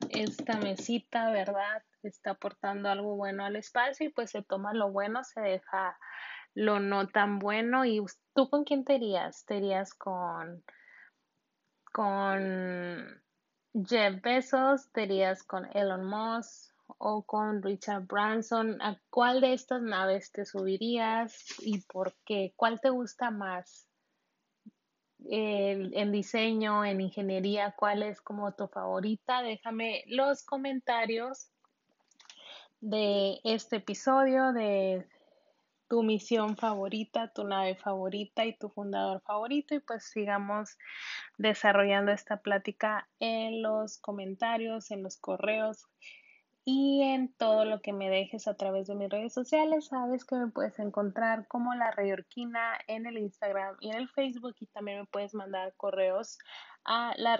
esta 0.09 0.57
mesita, 0.57 1.31
¿verdad? 1.31 1.83
Está 2.03 2.31
aportando 2.31 2.89
algo 2.89 3.15
bueno 3.15 3.45
al 3.45 3.55
espacio 3.55 4.07
y 4.07 4.09
pues 4.09 4.31
se 4.31 4.43
toma 4.43 4.73
lo 4.73 4.91
bueno, 4.91 5.23
se 5.23 5.41
deja 5.41 5.97
lo 6.53 6.79
no 6.79 7.07
tan 7.07 7.39
bueno. 7.39 7.85
¿Y 7.85 8.03
tú 8.33 8.49
con 8.49 8.63
quién 8.63 8.83
te 8.83 8.95
irías? 8.95 9.45
¿Te 9.45 9.57
irías 9.57 9.93
con, 9.93 10.63
con 11.91 13.21
Jeff 13.73 14.21
Bezos? 14.21 14.91
¿Te 14.91 15.03
irías 15.03 15.43
con 15.43 15.65
Elon 15.75 16.05
Musk? 16.05 16.71
¿O 16.97 17.23
con 17.23 17.63
Richard 17.63 18.05
Branson? 18.05 18.81
¿A 18.81 18.99
cuál 19.09 19.39
de 19.39 19.53
estas 19.53 19.81
naves 19.81 20.31
te 20.31 20.45
subirías 20.45 21.45
y 21.59 21.79
por 21.81 22.13
qué? 22.25 22.53
¿Cuál 22.57 22.81
te 22.81 22.89
gusta 22.89 23.31
más? 23.31 23.87
En 25.29 26.11
diseño, 26.11 26.83
en 26.85 27.01
ingeniería, 27.01 27.73
cuál 27.77 28.03
es 28.03 28.21
como 28.21 28.53
tu 28.53 28.67
favorita. 28.67 29.41
Déjame 29.41 30.03
los 30.07 30.43
comentarios 30.43 31.51
de 32.79 33.39
este 33.43 33.77
episodio, 33.77 34.51
de 34.53 35.07
tu 35.87 36.03
misión 36.03 36.55
favorita, 36.55 37.33
tu 37.33 37.43
nave 37.43 37.75
favorita 37.75 38.45
y 38.45 38.57
tu 38.57 38.69
fundador 38.69 39.21
favorito 39.21 39.75
y 39.75 39.79
pues 39.79 40.05
sigamos 40.05 40.77
desarrollando 41.37 42.13
esta 42.13 42.37
plática 42.37 43.09
en 43.19 43.61
los 43.61 43.97
comentarios, 43.97 44.89
en 44.91 45.03
los 45.03 45.17
correos 45.17 45.85
y 46.63 47.01
en 47.03 47.33
todo 47.33 47.65
lo 47.65 47.81
que 47.81 47.91
me 47.91 48.09
dejes 48.09 48.47
a 48.47 48.55
través 48.55 48.87
de 48.87 48.95
mis 48.95 49.09
redes 49.09 49.33
sociales. 49.33 49.87
Sabes 49.87 50.25
que 50.25 50.35
me 50.35 50.51
puedes 50.51 50.77
encontrar 50.79 51.47
como 51.47 51.73
la 51.73 51.91
Reyorquina 51.91 52.77
en 52.87 53.05
el 53.07 53.17
Instagram 53.17 53.77
y 53.79 53.89
en 53.89 53.97
el 53.97 54.09
Facebook 54.09 54.55
y 54.59 54.67
también 54.67 54.99
me 54.99 55.05
puedes 55.05 55.33
mandar 55.33 55.73
correos 55.75 56.37
a 56.85 57.13
la 57.17 57.37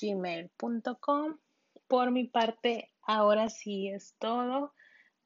gmail.com. 0.00 1.38
Por 1.86 2.10
mi 2.10 2.24
parte, 2.28 2.90
ahora 3.02 3.50
sí 3.50 3.88
es 3.88 4.16
todo. 4.18 4.72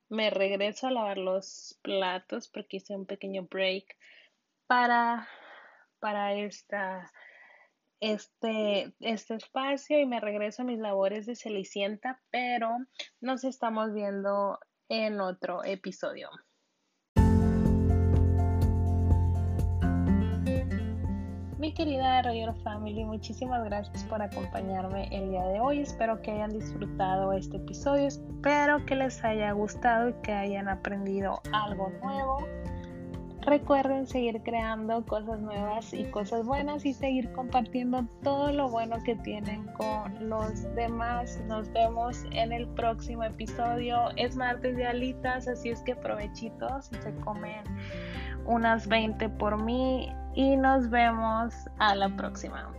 Me 0.08 0.30
regreso 0.30 0.88
a 0.88 0.90
lavar 0.90 1.18
los 1.18 1.78
platos 1.82 2.48
porque 2.48 2.78
hice 2.78 2.96
un 2.96 3.06
pequeño 3.06 3.46
break 3.48 3.96
para, 4.66 5.28
para 6.00 6.34
esta 6.34 7.12
este, 8.00 8.94
este 9.00 9.34
espacio 9.34 9.98
y 9.98 10.06
me 10.06 10.20
regreso 10.20 10.62
a 10.62 10.64
mis 10.64 10.78
labores 10.78 11.26
de 11.26 11.36
Celicienta, 11.36 12.20
pero 12.30 12.70
nos 13.20 13.44
estamos 13.44 13.92
viendo 13.92 14.58
en 14.88 15.20
otro 15.20 15.64
episodio. 15.64 16.30
Mi 21.58 21.74
querida 21.74 22.22
Roger 22.22 22.54
Family, 22.62 23.04
muchísimas 23.04 23.64
gracias 23.64 24.04
por 24.04 24.22
acompañarme 24.22 25.08
el 25.10 25.30
día 25.30 25.44
de 25.44 25.60
hoy. 25.60 25.80
Espero 25.80 26.22
que 26.22 26.30
hayan 26.30 26.50
disfrutado 26.50 27.32
este 27.32 27.56
episodio, 27.56 28.06
espero 28.06 28.86
que 28.86 28.94
les 28.94 29.22
haya 29.24 29.50
gustado 29.50 30.10
y 30.10 30.12
que 30.22 30.32
hayan 30.32 30.68
aprendido 30.68 31.40
algo 31.52 31.90
nuevo. 32.00 32.46
Recuerden 33.48 34.06
seguir 34.06 34.42
creando 34.42 35.06
cosas 35.06 35.40
nuevas 35.40 35.94
y 35.94 36.04
cosas 36.10 36.44
buenas 36.44 36.84
y 36.84 36.92
seguir 36.92 37.32
compartiendo 37.32 38.04
todo 38.22 38.52
lo 38.52 38.68
bueno 38.68 38.96
que 39.04 39.14
tienen 39.16 39.64
con 39.68 40.28
los 40.28 40.62
demás. 40.74 41.40
Nos 41.48 41.72
vemos 41.72 42.26
en 42.32 42.52
el 42.52 42.68
próximo 42.68 43.24
episodio. 43.24 44.10
Es 44.16 44.36
martes 44.36 44.76
de 44.76 44.86
alitas, 44.86 45.48
así 45.48 45.70
es 45.70 45.80
que 45.80 45.96
provechitos 45.96 46.90
se 47.02 47.14
comen 47.24 47.64
unas 48.44 48.86
20 48.86 49.30
por 49.30 49.62
mí 49.62 50.12
y 50.34 50.54
nos 50.56 50.90
vemos 50.90 51.54
a 51.78 51.94
la 51.94 52.10
próxima. 52.10 52.70